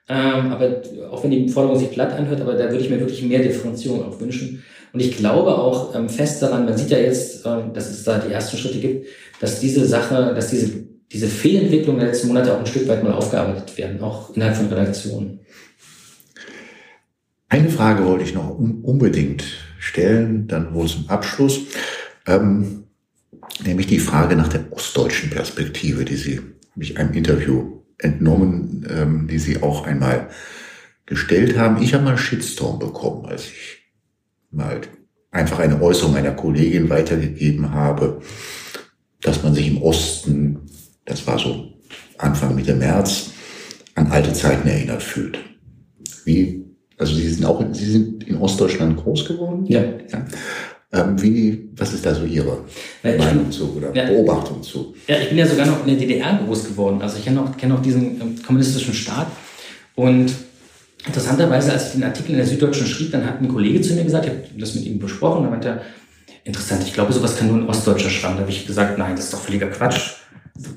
ähm, 0.10 0.52
aber 0.52 0.82
auch 1.12 1.24
wenn 1.24 1.32
die 1.32 1.50
Forderung 1.50 1.78
sich 1.78 1.92
platt 1.92 2.14
anhört, 2.14 2.40
aber 2.42 2.54
da 2.54 2.70
würde 2.70 2.80
ich 2.80 2.90
mir 2.90 3.00
wirklich 3.00 3.22
mehr 3.24 3.42
Differenzierung 3.42 4.04
auch 4.04 4.20
wünschen. 4.20 4.64
Und 4.94 5.02
ich 5.02 5.18
glaube 5.18 5.58
auch 5.58 5.94
ähm, 5.96 6.08
fest 6.08 6.42
daran, 6.42 6.66
man 6.66 6.78
sieht 6.78 6.90
ja 6.90 6.98
jetzt, 6.98 7.46
äh, 7.46 7.64
dass 7.74 7.90
es 7.90 8.04
da 8.04 8.20
die 8.20 8.32
ersten 8.32 8.58
Schritte 8.58 8.80
gibt, 8.80 9.08
dass 9.42 9.60
diese 9.60 9.86
Sache, 9.86 10.34
dass 10.34 10.50
diese, 10.50 10.72
diese 11.12 11.28
Fehlentwicklung 11.28 11.98
der 11.98 12.08
letzten 12.08 12.30
Monate 12.30 12.54
auch 12.54 12.60
ein 12.60 12.66
Stück 12.66 12.88
weit 12.88 13.04
mal 13.04 13.14
aufgearbeitet 13.14 13.78
werden, 13.78 14.02
auch 14.02 14.36
innerhalb 14.36 14.56
von 14.56 14.68
Redaktionen. 14.68 15.42
Eine 17.50 17.70
Frage 17.70 18.06
wollte 18.06 18.24
ich 18.24 18.34
noch 18.34 18.58
unbedingt 18.58 19.44
stellen, 19.80 20.48
dann 20.48 20.74
wohl 20.74 20.88
zum 20.88 21.10
Abschluss. 21.10 21.62
Ähm, 22.26 22.87
nämlich 23.64 23.88
die 23.88 24.00
Frage 24.00 24.36
nach 24.36 24.48
der 24.48 24.72
ostdeutschen 24.72 25.30
Perspektive, 25.30 26.06
die 26.06 26.16
Sie, 26.16 26.38
habe 26.38 26.84
ich 26.84 26.98
einem 26.98 27.14
Interview 27.14 27.82
entnommen, 27.98 28.88
ähm, 28.90 29.28
die 29.28 29.40
Sie 29.40 29.62
auch 29.62 29.86
einmal 29.86 30.30
gestellt 31.06 31.58
haben. 31.58 31.82
Ich 31.82 31.94
habe 31.94 32.04
mal 32.04 32.12
einen 32.12 32.18
Shitstorm 32.20 32.80
bekommen, 32.80 33.26
als 33.26 33.46
ich 33.46 33.78
mal 34.52 34.82
einfach 35.32 35.60
eine 35.60 35.82
Äußerung 35.82 36.16
einer 36.16 36.32
Kollegin 36.32 36.90
weitergegeben 36.90 37.72
habe, 37.72 38.22
dass 39.22 39.44
man 39.44 39.54
sich 39.54 39.68
im 39.68 39.82
Osten, 39.82 40.60
das 41.06 41.26
war 41.26 41.40
so 41.40 41.74
Anfang 42.18 42.56
Mitte 42.56 42.76
März, 42.76 43.32
an 43.96 44.08
alte 44.08 44.34
Zeiten 44.34 44.68
erinnert 44.68 45.02
fühlt. 45.02 45.40
Wie, 46.26 46.66
also 46.98 47.16
Sie 47.16 47.30
sind 47.30 47.46
auch, 47.46 47.64
Sie 47.74 47.92
sind 47.92 48.24
in 48.26 48.38
Ostdeutschland 48.38 48.98
groß 48.98 49.26
geworden? 49.26 49.66
Ja. 49.66 49.82
ja. 49.82 50.26
Ähm, 50.94 51.22
wie, 51.22 51.70
was 51.76 51.94
ist 51.94 52.06
da 52.06 52.16
so 52.16 52.24
Ihre 52.24 52.60
ja, 53.04 53.18
Meinung 53.18 53.52
zu 53.52 53.76
oder 53.76 53.94
ja, 53.94 54.06
Beobachtung 54.06 54.64
zu? 54.64 54.96
Ja, 55.08 55.18
ich 55.18 55.30
bin 55.30 55.38
ja 55.38 55.46
sogar 55.46 55.66
noch 55.66 55.86
in 55.86 55.88
der 55.88 56.08
DDR 56.08 56.40
groß 56.46 56.66
geworden. 56.66 57.02
Also 57.02 57.18
ich 57.18 57.26
kenne 57.26 57.42
noch, 57.42 57.58
kenn 57.58 57.70
noch 57.70 57.82
diesen 57.82 58.22
ähm, 58.22 58.36
kommunistischen 58.46 58.94
Staat. 58.94 59.28
Und 59.96 60.32
interessanterweise, 61.06 61.74
als 61.74 61.88
ich 61.88 61.92
den 61.94 62.04
Artikel 62.06 62.32
in 62.32 62.38
der 62.38 62.48
Süddeutschen 62.48 62.88
schrieb, 62.88 63.12
dann 63.12 63.26
hat 63.26 63.42
ein 63.42 63.50
Kollege 63.50 63.82
zu 63.82 63.96
mir 63.96 64.06
gesagt, 64.06 64.26
ich 64.26 64.32
habe 64.32 64.44
das 64.58 64.76
mit 64.76 64.86
ihm 64.86 65.00
besprochen, 65.00 65.44
da 65.44 65.50
meinte 65.50 65.68
er, 65.68 65.82
interessant, 66.46 66.84
ich 66.86 66.94
glaube, 66.94 67.12
sowas 67.12 67.38
kann 67.38 67.48
nur 67.48 67.58
ein 67.58 67.68
Ostdeutscher 67.68 68.10
schreiben. 68.10 68.36
Da 68.36 68.42
habe 68.42 68.52
ich 68.52 68.66
gesagt, 68.66 68.98
nein, 68.98 69.16
das 69.16 69.26
ist 69.26 69.34
doch 69.34 69.42
völliger 69.42 69.68
Quatsch. 69.68 70.14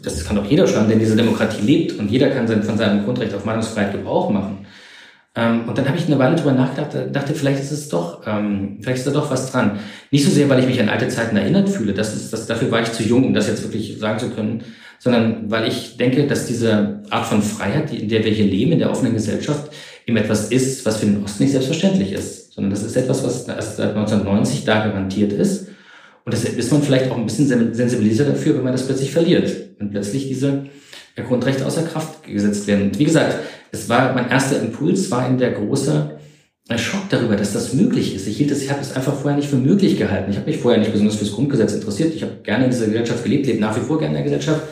Das 0.03 0.25
kann 0.25 0.37
doch 0.37 0.45
jeder 0.45 0.67
schreiben, 0.67 0.89
denn 0.89 0.99
diese 0.99 1.17
Demokratie 1.17 1.63
lebt 1.63 1.99
und 1.99 2.11
jeder 2.11 2.31
kann 2.31 2.49
von 2.49 2.77
seinem 2.77 3.05
Grundrecht 3.05 3.33
auf 3.33 3.45
Meinungsfreiheit 3.45 3.93
Gebrauch 3.93 4.29
machen. 4.31 4.67
Ähm, 5.37 5.69
und 5.69 5.79
dann 5.79 5.87
habe 5.87 5.97
ich 5.97 6.07
eine 6.07 6.19
Weile 6.19 6.35
drüber 6.35 6.53
nachgedacht, 6.53 6.95
äh, 6.95 7.11
dachte, 7.11 7.35
vielleicht 7.35 7.61
ist 7.61 7.71
es 7.71 7.89
doch, 7.89 8.27
ähm, 8.27 8.79
vielleicht 8.81 8.99
ist 8.99 9.07
da 9.07 9.13
doch 9.13 9.31
was 9.31 9.53
dran. 9.53 9.79
Nicht 10.11 10.25
so 10.25 10.31
sehr, 10.31 10.49
weil 10.49 10.59
ich 10.59 10.67
mich 10.67 10.81
an 10.81 10.89
alte 10.89 11.09
Zeiten 11.09 11.37
erinnert 11.37 11.69
fühle, 11.69 11.95
das 11.95 12.17
ist, 12.17 12.33
das, 12.33 12.47
dafür 12.47 12.71
war 12.71 12.83
ich 12.83 12.91
zu 12.93 13.05
jung, 13.05 13.25
um 13.25 13.35
das 13.35 13.47
jetzt 13.47 13.63
wirklich 13.63 13.99
sagen 13.99 14.19
zu 14.19 14.31
können, 14.31 14.65
sondern 14.99 15.49
weil 15.51 15.69
ich 15.69 15.97
denke, 15.97 16.27
dass 16.27 16.47
diese 16.47 17.03
Art 17.11 17.27
von 17.27 17.43
Freiheit, 17.43 17.93
in 17.93 18.09
der 18.09 18.25
wir 18.25 18.33
hier 18.33 18.45
leben, 18.45 18.73
in 18.73 18.81
der 18.81 18.91
offenen 18.91 19.15
Gesellschaft, 19.15 19.71
eben 20.05 20.17
etwas 20.17 20.49
ist, 20.49 20.85
was 20.85 20.97
für 20.97 21.07
den 21.07 21.23
Osten 21.23 21.45
nicht 21.45 21.53
selbstverständlich 21.53 22.13
ist, 22.13 22.53
sondern 22.53 22.73
das 22.73 22.83
ist 22.83 22.97
etwas, 22.97 23.23
was 23.23 23.47
erst 23.47 23.77
seit 23.77 23.91
1990 23.91 24.65
da 24.65 24.85
garantiert 24.85 25.33
ist. 25.33 25.69
Und 26.25 26.35
deshalb 26.35 26.59
ist 26.59 26.73
man 26.73 26.83
vielleicht 26.83 27.11
auch 27.11 27.17
ein 27.17 27.25
bisschen 27.25 27.47
sensibilisiert 27.73 28.29
dafür, 28.29 28.57
wenn 28.57 28.65
man 28.65 28.73
das 28.73 28.85
plötzlich 28.85 29.13
verliert. 29.13 29.51
Wenn 29.79 29.91
plötzlich 29.91 30.29
diese 30.29 30.65
Grundrechte 31.21 31.67
außer 31.67 31.83
Kraft 31.83 32.25
gesetzt 32.25 32.67
werden. 32.67 32.87
Und 32.87 32.99
wie 32.99 33.05
gesagt, 33.05 33.37
es 33.73 33.89
war 33.89 34.13
mein 34.15 34.31
erster 34.31 34.61
Impuls, 34.61 35.11
war 35.11 35.29
in 35.29 35.39
der 35.39 35.53
große 35.53 36.19
Schock 36.79 37.09
darüber, 37.09 37.37
dass 37.37 37.53
das 37.53 37.75
möglich 37.75 38.15
ist. 38.15 38.29
Ich 38.29 38.37
hielt 38.37 38.51
es, 38.51 38.63
ich 38.63 38.71
habe 38.71 38.81
es 38.81 38.95
einfach 38.95 39.15
vorher 39.15 39.37
nicht 39.37 39.49
für 39.49 39.57
möglich 39.57 39.99
gehalten. 39.99 40.31
Ich 40.31 40.37
habe 40.37 40.49
mich 40.49 40.59
vorher 40.59 40.79
nicht 40.79 40.93
besonders 40.93 41.17
fürs 41.17 41.33
Grundgesetz 41.33 41.73
interessiert. 41.73 42.15
Ich 42.15 42.23
habe 42.23 42.39
gerne 42.43 42.65
in 42.65 42.71
dieser 42.71 42.87
Gesellschaft 42.87 43.25
gelebt, 43.25 43.47
lebe 43.47 43.61
nach 43.61 43.77
wie 43.77 43.81
vor 43.81 43.99
gerne 43.99 44.19
in 44.19 44.25
der 44.25 44.39
Gesellschaft. 44.39 44.63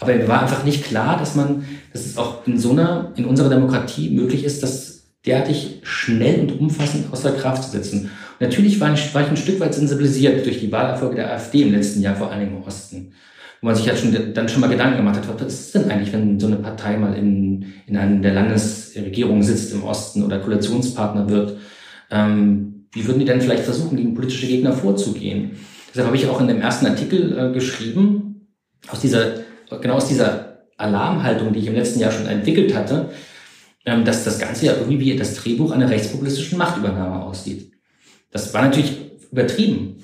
Aber 0.00 0.14
mir 0.14 0.28
war 0.28 0.42
einfach 0.42 0.64
nicht 0.64 0.84
klar, 0.84 1.18
dass 1.18 1.34
man, 1.34 1.64
dass 1.92 2.06
es 2.06 2.18
auch 2.18 2.46
in 2.46 2.58
so 2.58 2.72
einer, 2.72 3.12
in 3.16 3.24
unserer 3.24 3.48
Demokratie 3.48 4.10
möglich 4.10 4.44
ist, 4.44 4.62
das 4.62 5.02
derartig 5.26 5.80
schnell 5.82 6.40
und 6.40 6.60
umfassend 6.60 7.12
außer 7.12 7.32
Kraft 7.32 7.64
zu 7.64 7.70
setzen. 7.70 8.04
Und 8.04 8.40
natürlich 8.40 8.80
war 8.80 8.92
ich, 8.92 9.14
war 9.14 9.22
ich 9.22 9.28
ein 9.28 9.36
Stück 9.36 9.60
weit 9.60 9.74
sensibilisiert 9.74 10.44
durch 10.44 10.60
die 10.60 10.72
Wahlerfolge 10.72 11.16
der 11.16 11.32
AfD 11.32 11.62
im 11.62 11.72
letzten 11.72 12.00
Jahr, 12.00 12.16
vor 12.16 12.30
allem 12.30 12.48
im 12.48 12.62
Osten 12.62 13.12
wo 13.60 13.66
man 13.66 13.74
sich 13.74 13.88
halt 13.88 13.98
schon, 13.98 14.34
dann 14.34 14.48
schon 14.48 14.60
mal 14.60 14.70
Gedanken 14.70 14.98
gemacht 14.98 15.16
hat, 15.16 15.40
was 15.40 15.52
ist 15.52 15.74
denn 15.74 15.90
eigentlich, 15.90 16.12
wenn 16.12 16.40
so 16.40 16.46
eine 16.46 16.56
Partei 16.56 16.96
mal 16.96 17.14
in, 17.14 17.66
in 17.86 17.96
einer 17.96 18.20
der 18.20 18.32
Landesregierungen 18.32 19.42
sitzt 19.42 19.74
im 19.74 19.84
Osten 19.84 20.24
oder 20.24 20.38
Koalitionspartner 20.38 21.28
wird, 21.28 21.58
ähm, 22.10 22.86
wie 22.92 23.06
würden 23.06 23.18
die 23.18 23.24
denn 23.24 23.40
vielleicht 23.40 23.64
versuchen, 23.64 23.96
gegen 23.96 24.14
politische 24.14 24.46
Gegner 24.46 24.72
vorzugehen? 24.72 25.52
Deshalb 25.88 26.06
habe 26.06 26.16
ich 26.16 26.26
auch 26.26 26.40
in 26.40 26.48
dem 26.48 26.60
ersten 26.60 26.86
Artikel 26.86 27.38
äh, 27.38 27.52
geschrieben, 27.52 28.48
aus 28.88 29.00
dieser, 29.00 29.34
genau 29.80 29.94
aus 29.94 30.08
dieser 30.08 30.64
Alarmhaltung, 30.76 31.52
die 31.52 31.60
ich 31.60 31.66
im 31.66 31.74
letzten 31.74 32.00
Jahr 32.00 32.12
schon 32.12 32.26
entwickelt 32.26 32.74
hatte, 32.74 33.10
ähm, 33.84 34.04
dass 34.04 34.24
das 34.24 34.38
Ganze 34.38 34.66
ja 34.66 34.74
irgendwie 34.76 35.00
wie 35.00 35.16
das 35.16 35.34
Drehbuch 35.34 35.72
einer 35.72 35.90
rechtspopulistischen 35.90 36.58
Machtübernahme 36.58 37.22
aussieht. 37.22 37.72
Das 38.30 38.52
war 38.54 38.62
natürlich 38.62 38.96
übertrieben. 39.30 39.96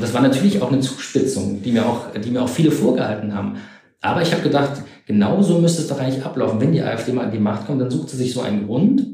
Und 0.00 0.04
das 0.04 0.14
war 0.14 0.22
natürlich 0.22 0.62
auch 0.62 0.72
eine 0.72 0.80
Zuspitzung, 0.80 1.62
die 1.62 1.72
mir 1.72 1.84
auch, 1.84 2.06
die 2.12 2.30
mir 2.30 2.40
auch 2.40 2.48
viele 2.48 2.70
vorgehalten 2.70 3.34
haben. 3.34 3.56
Aber 4.00 4.22
ich 4.22 4.32
habe 4.32 4.40
gedacht, 4.40 4.82
genau 5.06 5.42
so 5.42 5.58
müsste 5.58 5.82
es 5.82 5.88
doch 5.88 6.00
eigentlich 6.00 6.24
ablaufen. 6.24 6.58
Wenn 6.58 6.72
die 6.72 6.80
AfD 6.80 7.12
mal 7.12 7.26
an 7.26 7.32
die 7.32 7.38
Macht 7.38 7.66
kommt, 7.66 7.82
dann 7.82 7.90
sucht 7.90 8.08
sie 8.08 8.16
sich 8.16 8.32
so 8.32 8.40
einen 8.40 8.66
Grund, 8.66 9.06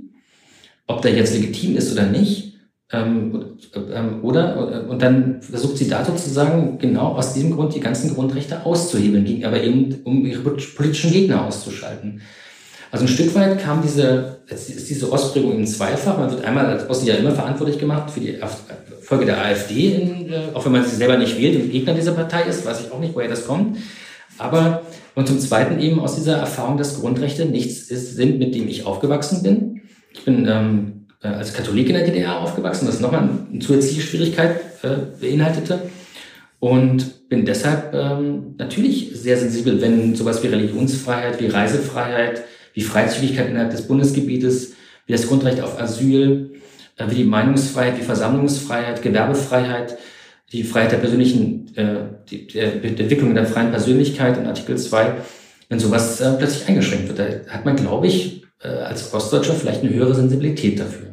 ob 0.86 1.02
der 1.02 1.12
jetzt 1.12 1.34
legitim 1.34 1.76
ist 1.76 1.90
oder 1.90 2.06
nicht, 2.06 2.54
Ähm, 2.92 3.56
ähm, 3.74 4.22
oder? 4.22 4.86
Und 4.88 5.02
dann 5.02 5.42
versucht 5.42 5.76
sie 5.76 5.88
da 5.88 6.04
sozusagen 6.04 6.78
genau 6.78 7.16
aus 7.16 7.34
diesem 7.34 7.50
Grund 7.50 7.74
die 7.74 7.80
ganzen 7.80 8.14
Grundrechte 8.14 8.64
auszuhebeln, 8.64 9.44
aber 9.44 9.60
eben 9.60 10.02
um 10.04 10.24
ihre 10.24 10.50
politischen 10.50 11.10
Gegner 11.10 11.46
auszuschalten. 11.46 12.20
Also 12.92 13.06
ein 13.06 13.08
Stück 13.08 13.34
weit 13.34 13.58
kam 13.58 13.82
diese, 13.82 14.38
ist 14.46 14.88
diese 14.88 15.12
Ausprägung 15.12 15.58
in 15.58 15.66
zweifach. 15.66 16.16
Man 16.16 16.30
wird 16.30 16.44
einmal 16.44 16.66
als 16.66 16.88
Ossi 16.88 17.08
ja 17.08 17.16
immer 17.16 17.32
verantwortlich 17.32 17.80
gemacht 17.80 18.08
für 18.08 18.20
die 18.20 18.40
Folge 19.06 19.24
der 19.24 19.40
AfD, 19.40 19.92
in, 19.92 20.32
äh, 20.32 20.40
auch 20.54 20.64
wenn 20.64 20.72
man 20.72 20.84
sie 20.84 20.96
selber 20.96 21.16
nicht 21.16 21.38
wählt 21.38 21.62
und 21.62 21.70
Gegner 21.70 21.94
dieser 21.94 22.12
Partei 22.12 22.42
ist, 22.42 22.66
weiß 22.66 22.80
ich 22.80 22.92
auch 22.92 22.98
nicht, 22.98 23.14
woher 23.14 23.28
das 23.28 23.46
kommt. 23.46 23.78
Aber 24.38 24.82
und 25.14 25.26
zum 25.26 25.40
Zweiten 25.40 25.80
eben 25.80 26.00
aus 26.00 26.16
dieser 26.16 26.36
Erfahrung, 26.36 26.76
dass 26.76 27.00
Grundrechte 27.00 27.46
nichts 27.46 27.90
ist, 27.90 28.16
sind, 28.16 28.38
mit 28.38 28.54
dem 28.54 28.68
ich 28.68 28.84
aufgewachsen 28.84 29.42
bin. 29.42 29.80
Ich 30.12 30.24
bin 30.24 30.46
ähm, 30.46 31.06
äh, 31.22 31.28
als 31.28 31.54
Katholik 31.54 31.88
in 31.88 31.94
der 31.94 32.04
DDR 32.04 32.40
aufgewachsen, 32.40 32.86
das 32.86 33.00
nochmal 33.00 33.28
eine 33.50 33.60
zusätzliche 33.60 34.02
Schwierigkeit 34.02 34.60
äh, 34.82 34.96
beinhaltete. 35.20 35.80
Und 36.58 37.28
bin 37.28 37.46
deshalb 37.46 37.94
ähm, 37.94 38.56
natürlich 38.58 39.10
sehr 39.14 39.36
sensibel, 39.38 39.80
wenn 39.80 40.14
sowas 40.14 40.42
wie 40.42 40.48
Religionsfreiheit, 40.48 41.40
wie 41.40 41.46
Reisefreiheit, 41.46 42.42
wie 42.74 42.82
Freizügigkeit 42.82 43.48
innerhalb 43.48 43.70
des 43.70 43.88
Bundesgebietes, 43.88 44.74
wie 45.06 45.12
das 45.12 45.28
Grundrecht 45.28 45.60
auf 45.60 45.80
Asyl, 45.80 46.55
wie 46.98 47.14
die 47.14 47.24
Meinungsfreiheit, 47.24 47.98
wie 47.98 48.04
Versammlungsfreiheit, 48.04 49.02
Gewerbefreiheit, 49.02 49.98
die 50.52 50.64
Freiheit 50.64 50.92
der 50.92 50.98
persönlichen, 50.98 51.74
äh, 51.76 51.96
die, 52.30 52.46
der, 52.46 52.76
der 52.76 53.00
Entwicklung 53.00 53.34
der 53.34 53.46
freien 53.46 53.70
Persönlichkeit 53.70 54.38
in 54.38 54.46
Artikel 54.46 54.78
2, 54.78 55.14
wenn 55.68 55.78
sowas 55.78 56.20
äh, 56.20 56.32
plötzlich 56.38 56.68
eingeschränkt 56.68 57.08
wird. 57.08 57.18
Da 57.18 57.52
hat 57.52 57.64
man, 57.64 57.76
glaube 57.76 58.06
ich, 58.06 58.44
äh, 58.62 58.68
als 58.68 59.12
Ostdeutscher 59.12 59.54
vielleicht 59.54 59.82
eine 59.82 59.92
höhere 59.92 60.14
Sensibilität 60.14 60.80
dafür. 60.80 61.06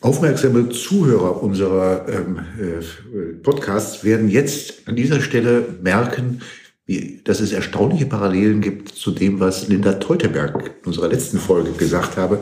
Aufmerksame 0.00 0.68
Zuhörer 0.68 1.42
unserer 1.42 2.06
ähm, 2.08 2.40
äh, 2.60 3.34
Podcasts 3.42 4.04
werden 4.04 4.28
jetzt 4.28 4.86
an 4.86 4.96
dieser 4.96 5.22
Stelle 5.22 5.64
merken, 5.80 6.42
wie, 6.84 7.22
dass 7.24 7.40
es 7.40 7.52
erstaunliche 7.52 8.04
Parallelen 8.04 8.60
gibt 8.60 8.90
zu 8.90 9.12
dem, 9.12 9.40
was 9.40 9.68
Linda 9.68 9.94
Teuteberg 9.94 10.72
in 10.82 10.88
unserer 10.88 11.08
letzten 11.08 11.38
Folge 11.38 11.70
gesagt 11.72 12.18
habe, 12.18 12.40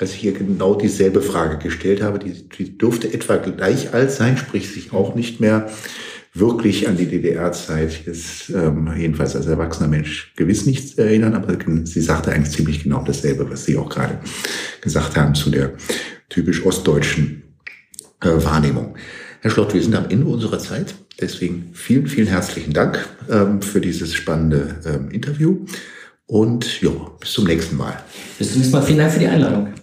als 0.00 0.14
ich 0.14 0.24
ihr 0.24 0.32
genau 0.32 0.74
dieselbe 0.74 1.20
Frage 1.20 1.58
gestellt 1.58 2.02
habe. 2.02 2.18
Die, 2.18 2.48
die 2.48 2.78
dürfte 2.78 3.12
etwa 3.12 3.36
gleich 3.36 3.92
alt 3.92 4.10
sein, 4.10 4.36
sprich 4.36 4.70
sich 4.72 4.92
auch 4.92 5.14
nicht 5.14 5.40
mehr 5.40 5.70
wirklich 6.32 6.88
an 6.88 6.96
die 6.96 7.06
DDR-Zeit 7.06 8.06
jetzt 8.06 8.50
ähm, 8.50 8.90
jedenfalls 8.96 9.34
als 9.34 9.46
erwachsener 9.46 9.88
Mensch 9.88 10.32
gewiss 10.36 10.64
nichts 10.64 10.94
erinnern, 10.94 11.34
aber 11.34 11.56
sie 11.84 12.00
sagte 12.00 12.32
eigentlich 12.32 12.54
ziemlich 12.54 12.84
genau 12.84 13.02
dasselbe, 13.02 13.50
was 13.50 13.64
Sie 13.64 13.76
auch 13.76 13.88
gerade 13.88 14.20
gesagt 14.80 15.16
haben 15.16 15.34
zu 15.34 15.50
der 15.50 15.72
typisch 16.28 16.64
ostdeutschen 16.64 17.42
äh, 18.20 18.28
Wahrnehmung. 18.28 18.94
Herr 19.40 19.50
Schlott, 19.50 19.74
wir 19.74 19.82
sind 19.82 19.96
am 19.96 20.08
Ende 20.08 20.26
unserer 20.26 20.58
Zeit. 20.60 20.94
Deswegen 21.20 21.70
vielen, 21.74 22.06
vielen 22.06 22.28
herzlichen 22.28 22.72
Dank 22.72 23.06
ähm, 23.28 23.60
für 23.60 23.80
dieses 23.80 24.14
spannende 24.14 24.76
ähm, 24.86 25.10
Interview. 25.10 25.66
Und 26.26 26.80
ja, 26.80 26.90
bis 27.18 27.32
zum 27.32 27.46
nächsten 27.46 27.76
Mal. 27.76 27.98
Bis 28.38 28.52
zum 28.52 28.58
nächsten 28.58 28.76
Mal. 28.76 28.82
Vielen 28.82 28.98
Dank 28.98 29.12
für 29.12 29.18
die 29.18 29.26
Einladung. 29.26 29.74